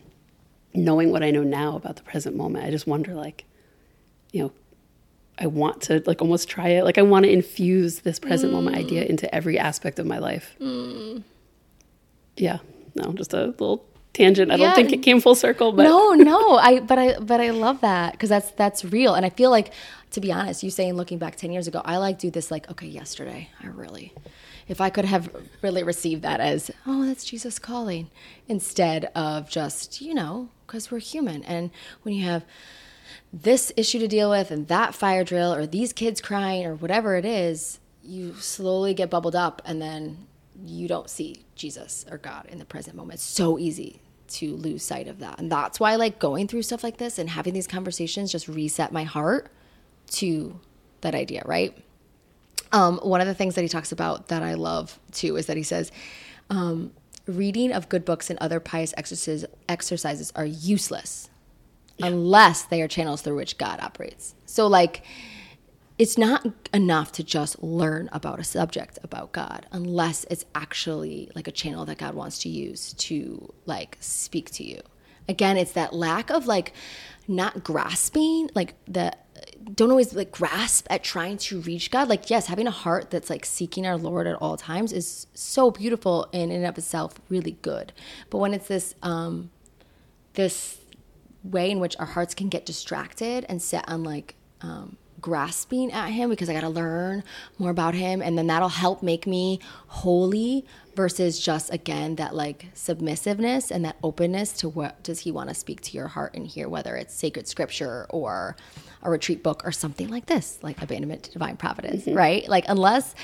knowing 0.73 1.11
what 1.11 1.23
I 1.23 1.31
know 1.31 1.43
now 1.43 1.77
about 1.77 1.95
the 1.95 2.03
present 2.03 2.35
moment, 2.35 2.65
I 2.65 2.71
just 2.71 2.87
wonder 2.87 3.13
like, 3.13 3.45
you 4.35 4.43
know, 4.43 4.51
I 5.39 5.47
want 5.47 5.81
to 5.83 6.03
like 6.05 6.21
almost 6.21 6.49
try 6.49 6.67
it. 6.69 6.83
Like 6.83 6.97
I 6.97 7.01
want 7.01 7.23
to 7.23 7.31
infuse 7.31 7.99
this 7.99 8.19
present 8.19 8.51
mm. 8.51 8.55
moment 8.55 8.75
idea 8.75 9.05
into 9.05 9.33
every 9.33 9.57
aspect 9.57 9.97
of 9.97 10.05
my 10.05 10.17
life. 10.17 10.55
Mm. 10.59 11.23
Yeah, 12.35 12.59
no, 12.95 13.13
just 13.13 13.33
a 13.33 13.45
little 13.45 13.85
tangent. 14.11 14.51
I 14.51 14.55
yeah. 14.55 14.67
don't 14.67 14.75
think 14.75 14.91
it 14.91 14.97
came 15.03 15.21
full 15.21 15.35
circle, 15.35 15.71
but 15.71 15.83
no, 15.83 16.13
no. 16.13 16.57
I 16.57 16.81
but 16.81 16.99
I 16.99 17.17
but 17.19 17.39
I 17.39 17.51
love 17.51 17.79
that 17.79 18.11
because 18.11 18.27
that's 18.27 18.51
that's 18.51 18.83
real, 18.83 19.15
and 19.15 19.25
I 19.25 19.29
feel 19.29 19.51
like 19.51 19.71
to 20.11 20.21
be 20.21 20.33
honest, 20.33 20.63
you 20.63 20.69
saying 20.69 20.95
looking 20.95 21.17
back 21.17 21.35
10 21.35 21.51
years 21.51 21.67
ago, 21.67 21.81
I 21.83 21.97
like 21.97 22.19
do 22.19 22.31
this 22.31 22.49
like, 22.49 22.69
okay, 22.71 22.87
yesterday, 22.87 23.49
I 23.61 23.67
really, 23.67 24.13
if 24.69 24.79
I 24.79 24.89
could 24.89 25.03
have 25.03 25.29
really 25.61 25.83
received 25.83 26.21
that 26.21 26.39
as, 26.39 26.71
oh, 26.87 27.05
that's 27.05 27.25
Jesus 27.25 27.59
calling, 27.59 28.09
instead 28.47 29.11
of 29.13 29.49
just, 29.49 30.01
you 30.01 30.13
know, 30.13 30.47
because 30.65 30.89
we're 30.89 30.99
human. 30.99 31.43
And 31.43 31.69
when 32.03 32.15
you 32.15 32.23
have 32.23 32.45
this 33.31 33.71
issue 33.75 33.99
to 33.99 34.07
deal 34.07 34.29
with 34.29 34.51
and 34.51 34.67
that 34.67 34.95
fire 34.95 35.23
drill 35.23 35.53
or 35.53 35.65
these 35.65 35.93
kids 35.93 36.21
crying 36.21 36.65
or 36.65 36.75
whatever 36.75 37.15
it 37.15 37.25
is, 37.25 37.79
you 38.03 38.33
slowly 38.35 38.93
get 38.93 39.09
bubbled 39.09 39.35
up 39.35 39.61
and 39.65 39.81
then 39.81 40.27
you 40.63 40.87
don't 40.87 41.09
see 41.09 41.43
Jesus 41.55 42.05
or 42.09 42.17
God 42.17 42.45
in 42.49 42.59
the 42.59 42.65
present 42.65 42.95
moment. 42.95 43.15
It's 43.15 43.23
so 43.23 43.57
easy 43.57 44.01
to 44.27 44.55
lose 44.55 44.83
sight 44.83 45.07
of 45.07 45.19
that. 45.19 45.39
And 45.39 45.51
that's 45.51 45.79
why 45.79 45.95
like 45.95 46.19
going 46.19 46.47
through 46.47 46.63
stuff 46.63 46.83
like 46.83 46.97
this 46.97 47.19
and 47.19 47.29
having 47.29 47.53
these 47.53 47.67
conversations 47.67 48.31
just 48.31 48.47
reset 48.47 48.91
my 48.91 49.03
heart 49.03 49.51
to 50.11 50.59
that 51.01 51.15
idea, 51.15 51.43
right? 51.45 51.77
Um, 52.71 52.99
one 52.99 53.21
of 53.21 53.27
the 53.27 53.33
things 53.33 53.55
that 53.55 53.61
he 53.61 53.67
talks 53.67 53.91
about 53.91 54.27
that 54.29 54.43
I 54.43 54.55
love 54.55 54.99
too 55.11 55.35
is 55.35 55.45
that 55.45 55.57
he 55.57 55.63
says, 55.63 55.91
um, 56.49 56.91
reading 57.27 57.71
of 57.71 57.89
good 57.89 58.05
books 58.05 58.29
and 58.29 58.39
other 58.39 58.59
pious 58.59 58.93
exercises, 58.97 59.45
exercises 59.69 60.31
are 60.35 60.45
useless 60.45 61.29
yeah. 61.97 62.07
unless 62.07 62.63
they 62.63 62.81
are 62.81 62.87
channels 62.87 63.21
through 63.21 63.35
which 63.35 63.57
God 63.57 63.79
operates. 63.79 64.35
So, 64.45 64.67
like, 64.67 65.03
it's 65.97 66.17
not 66.17 66.45
enough 66.73 67.11
to 67.13 67.23
just 67.23 67.63
learn 67.63 68.09
about 68.11 68.39
a 68.39 68.43
subject 68.43 68.99
about 69.01 69.31
God 69.31 69.65
unless 69.71 70.25
it's 70.29 70.45
actually 70.53 71.31
like 71.35 71.47
a 71.47 71.51
channel 71.51 71.85
that 71.85 71.97
God 71.97 72.15
wants 72.15 72.39
to 72.39 72.49
use 72.49 72.93
to 72.93 73.53
like 73.65 73.97
speak 74.01 74.51
to 74.51 74.63
you. 74.63 74.81
Again, 75.29 75.57
it's 75.57 75.71
that 75.71 75.93
lack 75.93 76.29
of 76.29 76.47
like 76.47 76.73
not 77.27 77.63
grasping 77.63 78.49
like 78.53 78.75
the 78.85 79.13
don't 79.73 79.89
always 79.89 80.13
like 80.13 80.31
grasp 80.31 80.85
at 80.89 81.03
trying 81.03 81.37
to 81.37 81.61
reach 81.61 81.91
God. 81.91 82.07
Like, 82.09 82.29
yes, 82.29 82.47
having 82.47 82.67
a 82.67 82.71
heart 82.71 83.09
that's 83.09 83.29
like 83.29 83.45
seeking 83.45 83.85
our 83.85 83.97
Lord 83.97 84.27
at 84.27 84.35
all 84.35 84.57
times 84.57 84.91
is 84.93 85.27
so 85.33 85.71
beautiful 85.71 86.27
and 86.33 86.51
in 86.51 86.57
and 86.57 86.65
of 86.65 86.77
itself 86.77 87.15
really 87.29 87.57
good. 87.61 87.93
But 88.29 88.39
when 88.39 88.53
it's 88.53 88.67
this 88.67 88.95
um 89.01 89.49
this 90.33 90.79
way 91.51 91.69
in 91.71 91.79
which 91.79 91.95
our 91.99 92.05
hearts 92.05 92.33
can 92.33 92.49
get 92.49 92.65
distracted 92.65 93.45
and 93.47 93.61
set 93.61 93.87
on 93.87 94.03
like 94.03 94.35
um 94.61 94.97
grasping 95.25 95.91
at 95.91 96.09
him 96.09 96.29
because 96.29 96.49
I 96.51 96.53
got 96.53 96.61
to 96.61 96.69
learn 96.69 97.23
more 97.57 97.71
about 97.71 97.95
him 97.95 98.21
and 98.21 98.37
then 98.37 98.45
that'll 98.45 98.69
help 98.69 99.01
make 99.01 99.25
me 99.25 99.59
holy 99.87 100.65
versus 100.95 101.39
just 101.39 101.73
again 101.73 102.17
that 102.17 102.35
like 102.35 102.67
submissiveness 102.75 103.71
and 103.71 103.83
that 103.85 103.95
openness 104.03 104.53
to 104.53 104.69
what 104.69 105.01
does 105.01 105.21
he 105.21 105.31
want 105.31 105.49
to 105.49 105.55
speak 105.55 105.81
to 105.81 105.97
your 105.97 106.09
heart 106.09 106.35
and 106.35 106.45
hear 106.45 106.69
whether 106.69 106.95
it's 106.95 107.11
sacred 107.11 107.47
scripture 107.47 108.05
or 108.09 108.55
a 109.01 109.09
retreat 109.09 109.41
book 109.41 109.63
or 109.65 109.71
something 109.71 110.09
like 110.09 110.27
this 110.27 110.59
like 110.61 110.79
abandonment 110.79 111.23
to 111.23 111.31
divine 111.31 111.57
providence 111.57 112.05
mm-hmm. 112.05 112.15
right? 112.15 112.47
Like 112.47 112.65
unless 112.67 113.15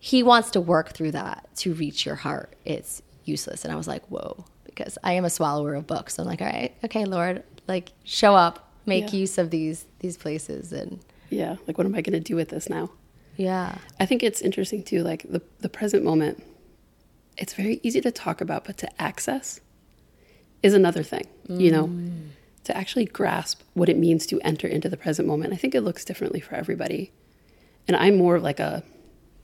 he 0.00 0.24
wants 0.24 0.50
to 0.50 0.60
work 0.60 0.92
through 0.92 1.12
that 1.12 1.48
to 1.58 1.72
reach 1.74 2.04
your 2.04 2.16
heart 2.16 2.56
it's 2.64 3.00
useless. 3.24 3.64
And 3.64 3.72
I 3.72 3.76
was 3.76 3.86
like 3.86 4.04
whoa 4.06 4.44
because 4.64 4.98
I 5.04 5.12
am 5.12 5.24
a 5.24 5.30
swallower 5.30 5.74
of 5.74 5.86
books. 5.86 6.14
So 6.14 6.24
I'm 6.24 6.28
like 6.28 6.40
all 6.40 6.48
right 6.48 6.74
okay 6.84 7.04
lord 7.04 7.44
like 7.66 7.92
show 8.04 8.34
up 8.34 8.70
make 8.86 9.12
yeah. 9.12 9.20
use 9.20 9.38
of 9.38 9.50
these 9.50 9.86
these 10.00 10.16
places 10.16 10.72
and 10.72 11.00
yeah 11.30 11.56
like 11.66 11.78
what 11.78 11.86
am 11.86 11.94
i 11.94 12.00
going 12.00 12.12
to 12.12 12.20
do 12.20 12.36
with 12.36 12.48
this 12.50 12.68
now 12.68 12.90
yeah 13.36 13.76
i 13.98 14.06
think 14.06 14.22
it's 14.22 14.40
interesting 14.40 14.82
too 14.82 15.02
like 15.02 15.24
the, 15.28 15.42
the 15.60 15.68
present 15.68 16.04
moment 16.04 16.42
it's 17.36 17.54
very 17.54 17.80
easy 17.82 18.00
to 18.00 18.10
talk 18.10 18.40
about 18.40 18.64
but 18.64 18.76
to 18.76 19.02
access 19.02 19.60
is 20.62 20.74
another 20.74 21.02
thing 21.02 21.26
mm. 21.48 21.60
you 21.60 21.70
know 21.70 21.88
mm. 21.88 22.28
to 22.62 22.76
actually 22.76 23.04
grasp 23.04 23.62
what 23.74 23.88
it 23.88 23.96
means 23.96 24.26
to 24.26 24.40
enter 24.42 24.66
into 24.66 24.88
the 24.88 24.96
present 24.96 25.26
moment 25.26 25.52
i 25.52 25.56
think 25.56 25.74
it 25.74 25.80
looks 25.80 26.04
differently 26.04 26.40
for 26.40 26.54
everybody 26.54 27.10
and 27.88 27.96
i'm 27.96 28.16
more 28.16 28.36
of 28.36 28.42
like 28.42 28.60
a 28.60 28.82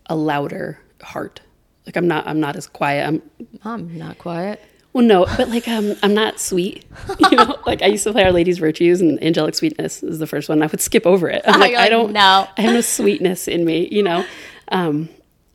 a 0.07 0.15
louder 0.17 0.79
heart 1.03 1.41
like 1.87 1.97
i'm 1.97 2.07
not 2.07 2.27
i'm 2.27 2.41
not 2.41 2.57
as 2.57 2.67
quiet 2.67 3.07
i'm 3.07 3.23
i'm 3.65 3.97
not 3.99 4.19
quiet 4.19 4.63
well, 4.93 5.05
no, 5.05 5.25
but 5.37 5.49
like 5.49 5.69
um, 5.69 5.95
I'm 6.03 6.15
not 6.15 6.41
sweet. 6.41 6.85
You 7.31 7.37
know, 7.37 7.57
like 7.67 7.81
I 7.81 7.87
used 7.87 8.05
to 8.05 8.13
play 8.13 8.25
Our 8.25 8.33
Lady's 8.33 8.59
Virtues, 8.59 9.01
and 9.01 9.23
Angelic 9.23 9.55
Sweetness 9.55 10.03
is 10.03 10.19
the 10.19 10.27
first 10.27 10.49
one. 10.49 10.63
I 10.63 10.67
would 10.67 10.81
skip 10.81 11.07
over 11.07 11.29
it. 11.29 11.43
I'm 11.45 11.61
like, 11.61 11.75
like 11.75 11.81
I 11.81 11.89
don't 11.89 12.13
know. 12.13 12.49
I 12.57 12.63
have 12.63 12.75
no 12.75 12.81
sweetness 12.81 13.47
in 13.47 13.65
me. 13.65 13.89
You 13.91 14.03
know, 14.03 14.25
um, 14.69 15.09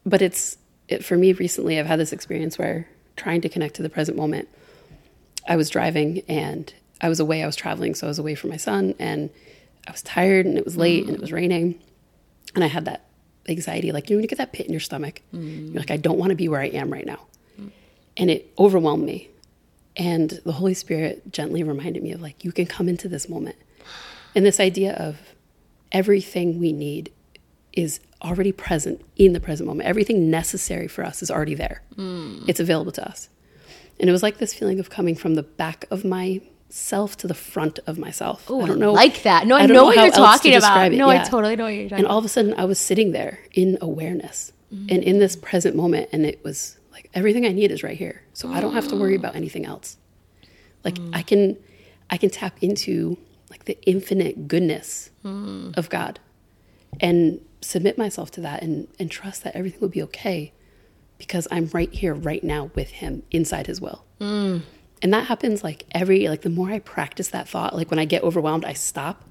but 0.05 0.21
it's 0.21 0.57
it, 0.87 1.03
for 1.03 1.17
me 1.17 1.33
recently. 1.33 1.79
I've 1.79 1.85
had 1.85 1.99
this 1.99 2.13
experience 2.13 2.57
where 2.57 2.87
trying 3.17 3.41
to 3.41 3.49
connect 3.49 3.75
to 3.75 3.83
the 3.83 3.89
present 3.89 4.17
moment. 4.17 4.47
I 5.47 5.57
was 5.57 5.69
driving 5.69 6.23
and 6.27 6.73
I 7.01 7.09
was 7.09 7.19
away. 7.19 7.43
I 7.43 7.45
was 7.45 7.57
traveling, 7.57 7.93
so 7.93 8.07
I 8.07 8.09
was 8.09 8.19
away 8.19 8.35
from 8.35 8.51
my 8.51 8.57
son, 8.57 8.95
and 8.99 9.29
I 9.85 9.91
was 9.91 10.01
tired, 10.01 10.45
and 10.45 10.57
it 10.57 10.63
was 10.63 10.77
late, 10.77 11.03
mm. 11.03 11.07
and 11.09 11.17
it 11.17 11.21
was 11.21 11.33
raining, 11.33 11.77
and 12.55 12.63
I 12.63 12.67
had 12.67 12.85
that 12.85 13.05
anxiety, 13.49 13.91
like 13.91 14.09
you 14.09 14.15
know, 14.15 14.19
when 14.19 14.23
you 14.23 14.29
get 14.29 14.37
that 14.37 14.53
pit 14.53 14.65
in 14.65 14.71
your 14.71 14.79
stomach, 14.79 15.21
mm. 15.33 15.73
you're 15.73 15.81
like, 15.81 15.91
I 15.91 15.97
don't 15.97 16.17
want 16.17 16.29
to 16.29 16.35
be 16.35 16.47
where 16.47 16.61
I 16.61 16.67
am 16.67 16.91
right 16.91 17.05
now 17.05 17.19
and 18.17 18.29
it 18.29 18.51
overwhelmed 18.57 19.05
me. 19.05 19.29
And 19.97 20.41
the 20.45 20.53
Holy 20.53 20.73
Spirit 20.73 21.31
gently 21.31 21.63
reminded 21.63 22.03
me 22.03 22.11
of 22.11 22.21
like, 22.21 22.43
you 22.43 22.51
can 22.51 22.65
come 22.65 22.89
into 22.89 23.07
this 23.07 23.29
moment 23.29 23.55
And 24.35 24.45
this 24.45 24.59
idea 24.59 24.93
of 24.93 25.17
everything 25.91 26.59
we 26.59 26.73
need 26.73 27.11
is 27.71 28.01
already 28.21 28.51
present 28.51 29.01
in 29.15 29.33
the 29.33 29.39
present 29.39 29.67
moment. 29.67 29.87
Everything 29.87 30.29
necessary 30.29 30.87
for 30.87 31.03
us 31.05 31.21
is 31.23 31.31
already 31.31 31.55
there. 31.55 31.81
Mm. 31.95 32.43
It's 32.47 32.59
available 32.59 32.91
to 32.93 33.07
us. 33.07 33.29
And 33.99 34.09
it 34.09 34.11
was 34.11 34.21
like 34.23 34.37
this 34.37 34.53
feeling 34.53 34.79
of 34.79 34.89
coming 34.89 35.15
from 35.15 35.35
the 35.35 35.43
back 35.43 35.85
of 35.89 36.03
myself 36.03 37.15
to 37.17 37.27
the 37.27 37.33
front 37.33 37.79
of 37.87 37.97
myself. 37.97 38.45
Oh, 38.49 38.61
I 38.61 38.67
don't 38.67 38.79
know. 38.79 38.91
like 38.91 39.23
that. 39.23 39.47
No, 39.47 39.55
I, 39.55 39.67
don't 39.67 39.75
know, 39.75 39.85
what 39.85 39.95
you're 39.95 40.11
talking 40.11 40.55
about. 40.55 40.91
No, 40.91 41.09
I 41.09 41.23
totally 41.23 41.55
know 41.55 41.63
what 41.63 41.69
you're 41.69 41.83
talking 41.85 41.97
And 41.99 42.05
about. 42.05 42.11
all 42.11 42.19
of 42.19 42.25
a 42.25 42.29
sudden, 42.29 42.53
I 42.55 42.65
was 42.65 42.77
sitting 42.77 43.13
there 43.13 43.39
in 43.53 43.77
awareness 43.79 44.51
mm. 44.73 44.91
and 44.91 45.01
in 45.01 45.19
this 45.19 45.37
present 45.37 45.77
moment. 45.77 46.09
And 46.11 46.25
it 46.25 46.43
was 46.43 46.77
like 46.95 47.09
everything 47.13 47.45
I 47.45 47.49
need 47.49 47.71
is 47.71 47.83
right 47.83 47.97
here. 47.97 48.23
So 48.33 48.51
I 48.51 48.61
don't 48.61 48.73
have 48.73 48.87
to 48.87 48.95
worry 48.95 49.15
about 49.21 49.35
anything 49.35 49.65
else. 49.65 49.97
Like 50.83 50.95
mm. 50.95 51.11
I 51.13 51.21
can, 51.21 51.57
I 52.09 52.17
can 52.17 52.29
tap 52.29 52.57
into 52.61 53.17
like 53.49 53.65
the 53.65 53.77
infinite 53.85 54.47
goodness 54.47 55.11
mm. 55.23 55.77
of 55.77 55.89
God 55.89 56.19
and 56.99 57.41
submit 57.61 57.97
myself 57.97 58.31
to 58.31 58.41
that 58.41 58.63
and, 58.63 58.87
and 58.97 59.11
trust 59.11 59.43
that 59.43 59.55
everything 59.55 59.81
will 59.81 59.89
be 59.89 60.01
okay 60.03 60.53
because 61.17 61.47
I'm 61.51 61.67
right 61.73 61.91
here, 61.93 62.13
right 62.13 62.43
now 62.43 62.71
with 62.75 62.89
Him 62.89 63.23
inside 63.29 63.67
His 63.67 63.81
will. 63.81 64.05
Mm. 64.21 64.61
And 65.01 65.13
that 65.13 65.27
happens 65.27 65.63
like 65.63 65.85
every, 65.91 66.29
like 66.29 66.41
the 66.41 66.49
more 66.49 66.69
I 66.69 66.79
practice 66.79 67.27
that 67.29 67.49
thought, 67.49 67.75
like 67.75 67.91
when 67.91 67.99
I 67.99 68.05
get 68.05 68.23
overwhelmed, 68.23 68.63
I 68.63 68.73
stop 68.73 69.29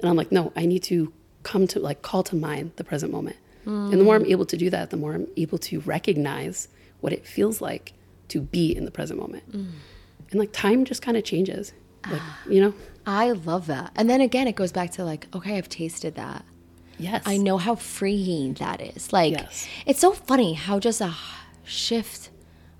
and 0.00 0.10
I'm 0.10 0.16
like, 0.16 0.32
no, 0.32 0.52
I 0.56 0.66
need 0.66 0.82
to 0.84 1.12
come 1.44 1.68
to 1.68 1.78
like 1.78 2.02
call 2.02 2.24
to 2.24 2.36
mind 2.36 2.72
the 2.76 2.84
present 2.84 3.12
moment. 3.12 3.36
And 3.66 3.92
the 3.92 4.04
more 4.04 4.14
I'm 4.14 4.26
able 4.26 4.46
to 4.46 4.56
do 4.56 4.70
that, 4.70 4.90
the 4.90 4.96
more 4.96 5.14
I'm 5.14 5.26
able 5.36 5.58
to 5.58 5.80
recognize 5.80 6.68
what 7.06 7.12
it 7.12 7.24
feels 7.24 7.60
like 7.60 7.92
to 8.26 8.40
be 8.40 8.76
in 8.76 8.84
the 8.84 8.90
present 8.90 9.20
moment. 9.20 9.48
Mm. 9.52 9.70
And 10.32 10.40
like 10.40 10.50
time 10.52 10.84
just 10.84 11.02
kind 11.02 11.16
of 11.16 11.22
changes. 11.22 11.72
Ah. 12.04 12.10
Like, 12.10 12.52
you 12.52 12.60
know? 12.60 12.74
I 13.06 13.30
love 13.30 13.68
that. 13.68 13.92
And 13.94 14.10
then 14.10 14.20
again, 14.20 14.48
it 14.48 14.56
goes 14.56 14.72
back 14.72 14.90
to 14.92 15.04
like, 15.04 15.28
okay, 15.32 15.56
I've 15.56 15.68
tasted 15.68 16.16
that. 16.16 16.44
Yes. 16.98 17.22
I 17.24 17.36
know 17.36 17.58
how 17.58 17.76
freeing 17.76 18.54
that 18.54 18.80
is. 18.80 19.12
Like, 19.12 19.34
Yes. 19.34 19.68
it's 19.86 20.00
so 20.00 20.10
funny 20.10 20.54
how 20.54 20.80
just 20.80 21.00
a 21.00 21.14
shift 21.62 22.30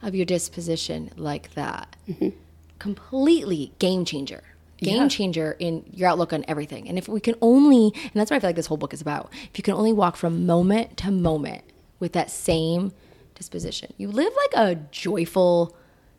of 0.02 0.16
your 0.16 0.26
disposition 0.26 1.12
like 1.16 1.54
that 1.54 1.94
mm-hmm. 2.08 2.30
completely 2.80 3.74
game 3.78 4.04
changer. 4.04 4.42
Game 4.78 5.02
Yeah. 5.02 5.08
changer 5.08 5.56
in 5.60 5.84
your 5.92 6.08
outlook 6.08 6.32
on 6.32 6.44
everything. 6.48 6.88
And 6.88 6.98
if 6.98 7.08
we 7.08 7.20
can 7.20 7.36
only, 7.40 7.92
and 7.94 8.12
that's 8.14 8.32
what 8.32 8.38
I 8.38 8.40
feel 8.40 8.48
like 8.48 8.56
this 8.56 8.66
whole 8.66 8.76
book 8.76 8.92
is 8.92 9.00
about, 9.00 9.32
if 9.52 9.56
you 9.56 9.62
can 9.62 9.74
only 9.74 9.92
walk 9.92 10.16
from 10.16 10.46
moment 10.46 10.96
to 10.96 11.12
moment 11.12 11.62
with 12.00 12.12
that 12.14 12.28
same 12.28 12.90
disposition, 13.36 13.92
you 13.96 14.08
live 14.10 14.32
like 14.36 14.66
a 14.68 14.74
joyful, 14.90 15.76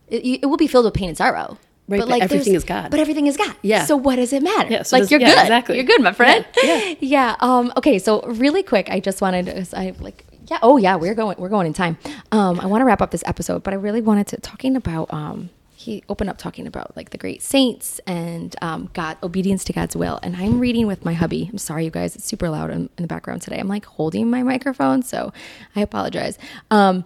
it, 0.08 0.39
it 0.43 0.45
will 0.45 0.58
be 0.58 0.67
filled 0.67 0.86
with 0.86 0.93
pain 0.93 1.10
and 1.10 1.17
sorrow. 1.17 1.58
Right, 1.89 1.99
but 1.99 2.10
like 2.10 2.21
everything 2.21 2.53
is 2.53 2.65
God. 2.65 2.91
But 2.91 2.99
everything 2.99 3.27
is 3.27 3.38
God. 3.38 3.56
Yeah. 3.62 3.86
So 3.86 3.95
what 3.95 4.17
does 4.17 4.34
it 4.34 4.43
matter? 4.43 4.69
Yeah, 4.69 4.84
so 4.84 4.97
like 4.97 5.03
does- 5.03 5.12
you're 5.12 5.21
yeah, 5.21 5.36
good. 5.36 5.41
exactly. 5.41 5.75
You're 5.77 5.86
good, 5.86 6.01
my 6.01 6.12
friend. 6.12 6.45
Yeah, 6.62 6.95
yeah. 6.99 7.36
Um, 7.39 7.71
okay, 7.77 7.97
so 7.97 8.21
really 8.23 8.62
quick, 8.63 8.89
I 8.89 8.99
just 8.99 9.21
wanted 9.21 9.45
to, 9.45 9.80
I 9.80 9.93
like, 9.99 10.25
yeah, 10.47 10.60
oh 10.62 10.77
yeah, 10.77 10.95
we're 10.95 11.13
going, 11.13 11.38
we're 11.39 11.49
going 11.49 11.65
in 11.67 11.73
time. 11.73 11.97
Um, 12.32 12.60
I 12.60 12.65
want 12.65 12.82
to 12.82 12.86
wrap 12.86 13.01
up 13.01 13.12
this 13.12 13.23
episode, 13.25 13.63
but 13.63 13.73
I 13.73 13.77
really 13.77 14.01
wanted 14.01 14.27
to 14.27 14.38
talking 14.41 14.75
about, 14.75 15.13
um, 15.13 15.49
he 15.88 16.04
opened 16.10 16.30
up 16.30 16.38
talking 16.38 16.67
about 16.67 16.95
like 16.97 17.12
the 17.12 17.17
great 17.17 17.41
saints 17.41 18.02
and 18.06 18.54
um, 18.62 18.89
God, 18.93 19.17
obedience 19.23 19.63
to 19.63 19.73
God's 19.73 19.95
will. 19.95 20.19
And 20.21 20.36
I'm 20.36 20.60
reading 20.60 20.86
with 20.86 21.06
my 21.06 21.13
hubby. 21.13 21.47
I'm 21.50 21.58
sorry, 21.58 21.86
you 21.86 21.91
guys, 21.91 22.13
it's 22.13 22.26
super 22.26 22.50
loud 22.50 22.71
in, 22.71 22.89
in 22.97 23.04
the 23.04 23.08
background 23.08 23.41
today. 23.41 23.58
I'm 23.58 23.69
like 23.69 23.86
holding 23.86 24.30
my 24.30 24.43
microphone, 24.43 25.02
so 25.02 25.32
I 25.78 25.80
apologize. 25.80 26.38
Um, 26.69 27.06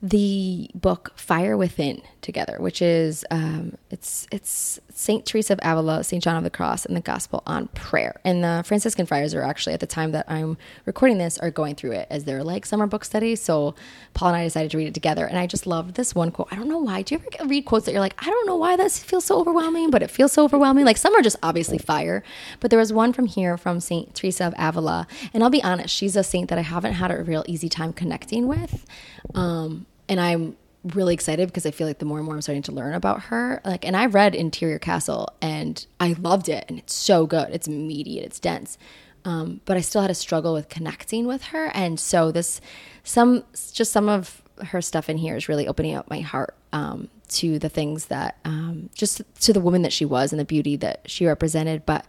the 0.00 0.70
book 0.74 1.12
Fire 1.16 1.56
Within 1.56 2.02
together, 2.20 2.56
which 2.58 2.80
is 2.80 3.24
um, 3.30 3.76
it's 3.90 4.26
it's 4.30 4.78
Saint 4.90 5.26
Teresa 5.26 5.54
of 5.54 5.60
Avila, 5.62 6.04
Saint 6.04 6.22
John 6.22 6.36
of 6.36 6.44
the 6.44 6.50
Cross, 6.50 6.86
and 6.86 6.96
the 6.96 7.00
Gospel 7.00 7.42
on 7.46 7.68
Prayer. 7.68 8.20
And 8.24 8.44
the 8.44 8.62
Franciscan 8.64 9.06
friars 9.06 9.34
are 9.34 9.42
actually 9.42 9.72
at 9.72 9.80
the 9.80 9.86
time 9.86 10.12
that 10.12 10.26
I'm 10.28 10.56
recording 10.84 11.18
this 11.18 11.38
are 11.38 11.50
going 11.50 11.74
through 11.74 11.92
it 11.92 12.06
as 12.10 12.24
their 12.24 12.44
like 12.44 12.64
summer 12.66 12.86
book 12.86 13.04
study. 13.04 13.34
So 13.34 13.74
Paul 14.14 14.28
and 14.28 14.36
I 14.36 14.44
decided 14.44 14.70
to 14.72 14.76
read 14.76 14.88
it 14.88 14.94
together, 14.94 15.26
and 15.26 15.38
I 15.38 15.46
just 15.46 15.66
loved 15.66 15.94
this 15.94 16.14
one 16.14 16.30
quote. 16.30 16.48
I 16.52 16.56
don't 16.56 16.68
know 16.68 16.78
why. 16.78 17.02
Do 17.02 17.16
you 17.16 17.20
ever 17.20 17.48
read 17.48 17.64
quotes 17.64 17.86
that 17.86 17.92
you're 17.92 18.00
like, 18.00 18.14
I 18.24 18.26
don't 18.26 18.46
know 18.46 18.56
why 18.56 18.76
this 18.76 19.02
feels 19.02 19.24
so 19.24 19.40
overwhelming, 19.40 19.90
but 19.90 20.02
it 20.02 20.10
feels 20.10 20.32
so 20.32 20.44
overwhelming? 20.44 20.84
Like 20.84 20.96
some 20.96 21.14
are 21.16 21.22
just 21.22 21.36
obviously 21.42 21.78
fire, 21.78 22.22
but 22.60 22.70
there 22.70 22.78
was 22.78 22.92
one 22.92 23.12
from 23.12 23.26
here 23.26 23.56
from 23.56 23.80
Saint 23.80 24.14
Teresa 24.14 24.46
of 24.46 24.54
Avila, 24.58 25.08
and 25.34 25.42
I'll 25.42 25.50
be 25.50 25.62
honest, 25.62 25.92
she's 25.92 26.14
a 26.14 26.22
saint 26.22 26.50
that 26.50 26.58
I 26.58 26.62
haven't 26.62 26.92
had 26.92 27.10
a 27.10 27.22
real 27.22 27.44
easy 27.48 27.68
time 27.68 27.92
connecting 27.92 28.46
with. 28.46 28.86
Um, 29.34 29.86
and 30.08 30.20
I'm 30.20 30.56
really 30.84 31.14
excited 31.14 31.48
because 31.48 31.66
I 31.66 31.70
feel 31.70 31.86
like 31.86 31.98
the 31.98 32.04
more 32.04 32.18
and 32.18 32.24
more 32.24 32.34
I'm 32.34 32.42
starting 32.42 32.62
to 32.62 32.72
learn 32.72 32.94
about 32.94 33.24
her. 33.24 33.60
Like, 33.64 33.84
and 33.84 33.96
I 33.96 34.06
read 34.06 34.34
Interior 34.34 34.78
Castle 34.78 35.28
and 35.42 35.84
I 36.00 36.14
loved 36.14 36.48
it, 36.48 36.64
and 36.68 36.78
it's 36.78 36.94
so 36.94 37.26
good. 37.26 37.48
It's 37.50 37.66
immediate, 37.66 38.24
it's 38.24 38.40
dense. 38.40 38.78
Um, 39.24 39.60
but 39.64 39.76
I 39.76 39.80
still 39.80 40.00
had 40.00 40.10
a 40.10 40.14
struggle 40.14 40.54
with 40.54 40.68
connecting 40.68 41.26
with 41.26 41.44
her, 41.44 41.66
and 41.74 41.98
so 41.98 42.30
this, 42.30 42.60
some, 43.02 43.44
just 43.72 43.92
some 43.92 44.08
of 44.08 44.42
her 44.66 44.80
stuff 44.80 45.08
in 45.08 45.18
here 45.18 45.36
is 45.36 45.48
really 45.48 45.66
opening 45.68 45.94
up 45.94 46.08
my 46.08 46.20
heart 46.20 46.54
um, 46.72 47.08
to 47.28 47.58
the 47.58 47.68
things 47.68 48.06
that, 48.06 48.38
um, 48.44 48.90
just 48.94 49.20
to 49.40 49.52
the 49.52 49.60
woman 49.60 49.82
that 49.82 49.92
she 49.92 50.04
was 50.04 50.32
and 50.32 50.40
the 50.40 50.44
beauty 50.44 50.76
that 50.76 51.02
she 51.10 51.26
represented. 51.26 51.84
But 51.84 52.06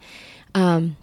um, 0.55 0.97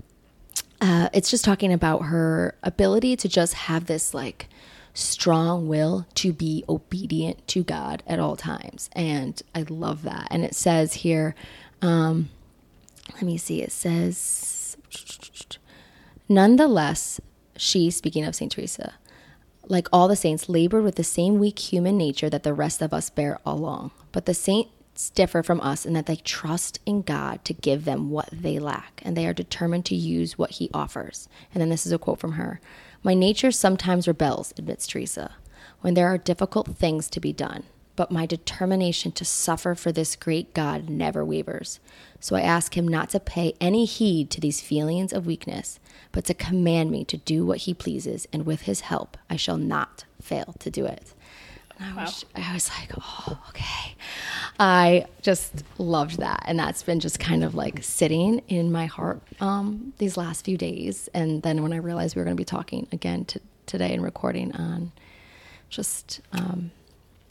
uh, 0.80 1.08
it's 1.12 1.30
just 1.30 1.44
talking 1.44 1.72
about 1.72 2.02
her 2.04 2.54
ability 2.62 3.16
to 3.16 3.28
just 3.28 3.54
have 3.54 3.86
this 3.86 4.14
like 4.14 4.48
strong 4.96 5.68
will 5.68 6.06
to 6.14 6.32
be 6.32 6.64
obedient 6.68 7.46
to 7.48 7.62
God 7.62 8.02
at 8.06 8.18
all 8.18 8.34
times. 8.34 8.88
And 8.94 9.40
I 9.54 9.66
love 9.68 10.02
that. 10.04 10.26
And 10.30 10.42
it 10.42 10.54
says 10.54 10.94
here, 10.94 11.34
um, 11.82 12.30
let 13.12 13.22
me 13.22 13.36
see, 13.36 13.60
it 13.62 13.72
says, 13.72 14.76
nonetheless, 16.28 17.20
she, 17.56 17.90
speaking 17.90 18.24
of 18.24 18.34
St. 18.34 18.50
Teresa, 18.50 18.94
like 19.68 19.88
all 19.92 20.08
the 20.08 20.16
saints, 20.16 20.48
labored 20.48 20.82
with 20.82 20.94
the 20.94 21.04
same 21.04 21.38
weak 21.38 21.58
human 21.58 21.98
nature 21.98 22.30
that 22.30 22.42
the 22.42 22.54
rest 22.54 22.80
of 22.80 22.94
us 22.94 23.10
bear 23.10 23.38
along. 23.44 23.90
But 24.12 24.24
the 24.24 24.34
saints 24.34 25.10
differ 25.10 25.42
from 25.42 25.60
us 25.60 25.84
in 25.84 25.92
that 25.92 26.06
they 26.06 26.16
trust 26.16 26.80
in 26.86 27.02
God 27.02 27.44
to 27.44 27.52
give 27.52 27.84
them 27.84 28.08
what 28.10 28.30
they 28.32 28.58
lack, 28.58 29.02
and 29.04 29.14
they 29.14 29.26
are 29.26 29.34
determined 29.34 29.84
to 29.86 29.94
use 29.94 30.38
what 30.38 30.52
He 30.52 30.70
offers. 30.72 31.28
And 31.52 31.60
then 31.60 31.68
this 31.68 31.84
is 31.84 31.92
a 31.92 31.98
quote 31.98 32.18
from 32.18 32.32
her 32.32 32.60
My 33.06 33.14
nature 33.14 33.52
sometimes 33.52 34.08
rebels, 34.08 34.52
admits 34.58 34.84
Teresa, 34.84 35.36
when 35.80 35.94
there 35.94 36.08
are 36.08 36.18
difficult 36.18 36.76
things 36.76 37.08
to 37.10 37.20
be 37.20 37.32
done. 37.32 37.62
But 37.94 38.10
my 38.10 38.26
determination 38.26 39.12
to 39.12 39.24
suffer 39.24 39.76
for 39.76 39.92
this 39.92 40.16
great 40.16 40.52
God 40.54 40.88
never 40.88 41.24
wavers. 41.24 41.78
So 42.18 42.34
I 42.34 42.40
ask 42.40 42.76
him 42.76 42.88
not 42.88 43.10
to 43.10 43.20
pay 43.20 43.54
any 43.60 43.84
heed 43.84 44.28
to 44.32 44.40
these 44.40 44.60
feelings 44.60 45.12
of 45.12 45.24
weakness, 45.24 45.78
but 46.10 46.24
to 46.24 46.34
command 46.34 46.90
me 46.90 47.04
to 47.04 47.16
do 47.16 47.46
what 47.46 47.58
he 47.58 47.74
pleases, 47.74 48.26
and 48.32 48.44
with 48.44 48.62
his 48.62 48.80
help, 48.80 49.16
I 49.30 49.36
shall 49.36 49.56
not 49.56 50.04
fail 50.20 50.56
to 50.58 50.68
do 50.68 50.84
it. 50.84 51.14
And 51.78 51.98
I 51.98 52.04
was, 52.04 52.24
I 52.34 52.54
was 52.54 52.70
like, 52.70 52.90
oh, 52.98 53.38
okay. 53.50 53.94
I 54.58 55.06
just 55.22 55.62
loved 55.78 56.18
that. 56.18 56.44
And 56.46 56.58
that's 56.58 56.82
been 56.82 57.00
just 57.00 57.18
kind 57.18 57.44
of 57.44 57.54
like 57.54 57.82
sitting 57.82 58.40
in 58.48 58.72
my 58.72 58.86
heart 58.86 59.20
um, 59.40 59.92
these 59.98 60.16
last 60.16 60.44
few 60.44 60.56
days. 60.56 61.08
And 61.12 61.42
then 61.42 61.62
when 61.62 61.72
I 61.72 61.76
realized 61.76 62.16
we 62.16 62.20
were 62.20 62.24
going 62.24 62.36
to 62.36 62.40
be 62.40 62.44
talking 62.44 62.88
again 62.92 63.24
to, 63.26 63.40
today 63.66 63.92
and 63.92 64.02
recording 64.02 64.54
on 64.56 64.92
just, 65.68 66.20
um, 66.32 66.70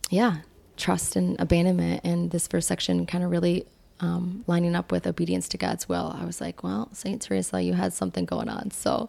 yeah, 0.10 0.38
trust 0.78 1.16
and 1.16 1.40
abandonment. 1.40 2.02
And 2.04 2.30
this 2.32 2.48
first 2.48 2.68
section 2.68 3.06
kind 3.06 3.24
of 3.24 3.32
really 3.32 3.66
um, 4.00 4.44
lining 4.46 4.76
up 4.76 4.92
with 4.92 5.08
obedience 5.08 5.48
to 5.50 5.58
God's 5.58 5.90
will. 5.90 6.16
I 6.20 6.26
was 6.26 6.42
like, 6.42 6.64
well, 6.64 6.90
Saint 6.94 7.22
Teresa, 7.22 7.62
you 7.62 7.74
had 7.74 7.94
something 7.94 8.26
going 8.26 8.50
on. 8.50 8.72
So 8.72 9.08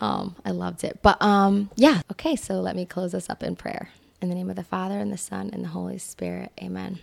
um, 0.00 0.36
I 0.44 0.50
loved 0.50 0.84
it. 0.84 0.98
But 1.00 1.20
um, 1.22 1.70
yeah, 1.76 2.02
okay, 2.12 2.36
so 2.36 2.60
let 2.60 2.76
me 2.76 2.84
close 2.84 3.12
this 3.12 3.30
up 3.30 3.42
in 3.42 3.56
prayer. 3.56 3.88
In 4.20 4.28
the 4.28 4.34
name 4.34 4.50
of 4.50 4.56
the 4.56 4.62
Father, 4.62 4.98
and 4.98 5.10
the 5.10 5.16
Son, 5.16 5.48
and 5.50 5.64
the 5.64 5.68
Holy 5.68 5.96
Spirit, 5.96 6.52
amen. 6.62 6.98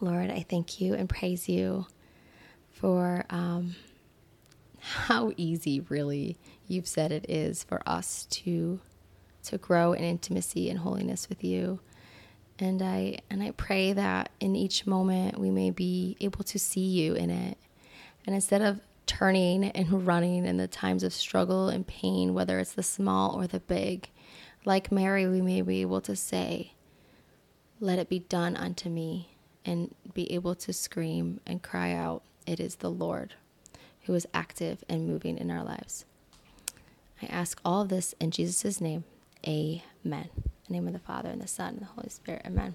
Lord, 0.00 0.30
I 0.30 0.44
thank 0.46 0.78
you 0.78 0.92
and 0.92 1.08
praise 1.08 1.48
you 1.48 1.86
for 2.70 3.24
um, 3.30 3.74
how 4.80 5.32
easy, 5.38 5.80
really, 5.80 6.36
you've 6.66 6.86
said 6.86 7.10
it 7.10 7.24
is 7.28 7.64
for 7.64 7.82
us 7.86 8.26
to 8.30 8.80
to 9.44 9.56
grow 9.56 9.94
in 9.94 10.04
intimacy 10.04 10.68
and 10.68 10.80
holiness 10.80 11.26
with 11.30 11.42
you. 11.42 11.80
And 12.58 12.82
I 12.82 13.20
and 13.30 13.42
I 13.42 13.52
pray 13.52 13.94
that 13.94 14.30
in 14.40 14.54
each 14.54 14.86
moment 14.86 15.38
we 15.38 15.50
may 15.50 15.70
be 15.70 16.18
able 16.20 16.44
to 16.44 16.58
see 16.58 16.80
you 16.84 17.14
in 17.14 17.30
it. 17.30 17.56
And 18.26 18.34
instead 18.34 18.60
of 18.60 18.80
turning 19.06 19.64
and 19.64 20.06
running 20.06 20.44
in 20.44 20.58
the 20.58 20.68
times 20.68 21.02
of 21.02 21.14
struggle 21.14 21.70
and 21.70 21.86
pain, 21.86 22.34
whether 22.34 22.58
it's 22.58 22.72
the 22.72 22.82
small 22.82 23.34
or 23.34 23.46
the 23.46 23.60
big, 23.60 24.10
like 24.64 24.92
Mary, 24.92 25.26
we 25.26 25.40
may 25.40 25.62
be 25.62 25.80
able 25.80 26.00
to 26.02 26.16
say, 26.16 26.72
Let 27.80 27.98
it 27.98 28.08
be 28.08 28.20
done 28.20 28.56
unto 28.56 28.88
me, 28.88 29.30
and 29.64 29.94
be 30.14 30.32
able 30.32 30.54
to 30.56 30.72
scream 30.72 31.40
and 31.46 31.62
cry 31.62 31.92
out, 31.92 32.22
It 32.46 32.60
is 32.60 32.76
the 32.76 32.90
Lord 32.90 33.34
who 34.04 34.14
is 34.14 34.26
active 34.32 34.82
and 34.88 35.06
moving 35.06 35.38
in 35.38 35.50
our 35.50 35.62
lives. 35.62 36.04
I 37.22 37.26
ask 37.26 37.60
all 37.64 37.82
of 37.82 37.88
this 37.90 38.14
in 38.18 38.30
Jesus' 38.30 38.80
name. 38.80 39.04
Amen. 39.46 39.80
In 40.04 40.42
the 40.66 40.72
name 40.72 40.86
of 40.86 40.92
the 40.92 40.98
Father, 40.98 41.28
and 41.28 41.40
the 41.40 41.46
Son, 41.46 41.74
and 41.74 41.80
the 41.80 41.86
Holy 41.86 42.08
Spirit. 42.08 42.42
Amen. 42.46 42.74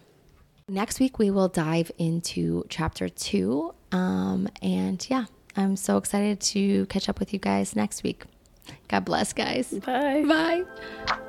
Next 0.68 1.00
week, 1.00 1.20
we 1.20 1.30
will 1.30 1.48
dive 1.48 1.92
into 1.98 2.66
chapter 2.70 3.08
two. 3.10 3.74
Um, 3.92 4.48
and 4.62 5.06
yeah, 5.10 5.26
I'm 5.56 5.76
so 5.76 5.98
excited 5.98 6.40
to 6.42 6.86
catch 6.88 7.08
up 7.08 7.20
with 7.20 7.34
you 7.34 7.40
guys 7.40 7.76
next 7.76 8.04
week. 8.04 8.24
God 8.88 9.06
bless, 9.06 9.34
guys. 9.34 9.72
Bye. 9.72 10.24
Bye. 10.28 11.26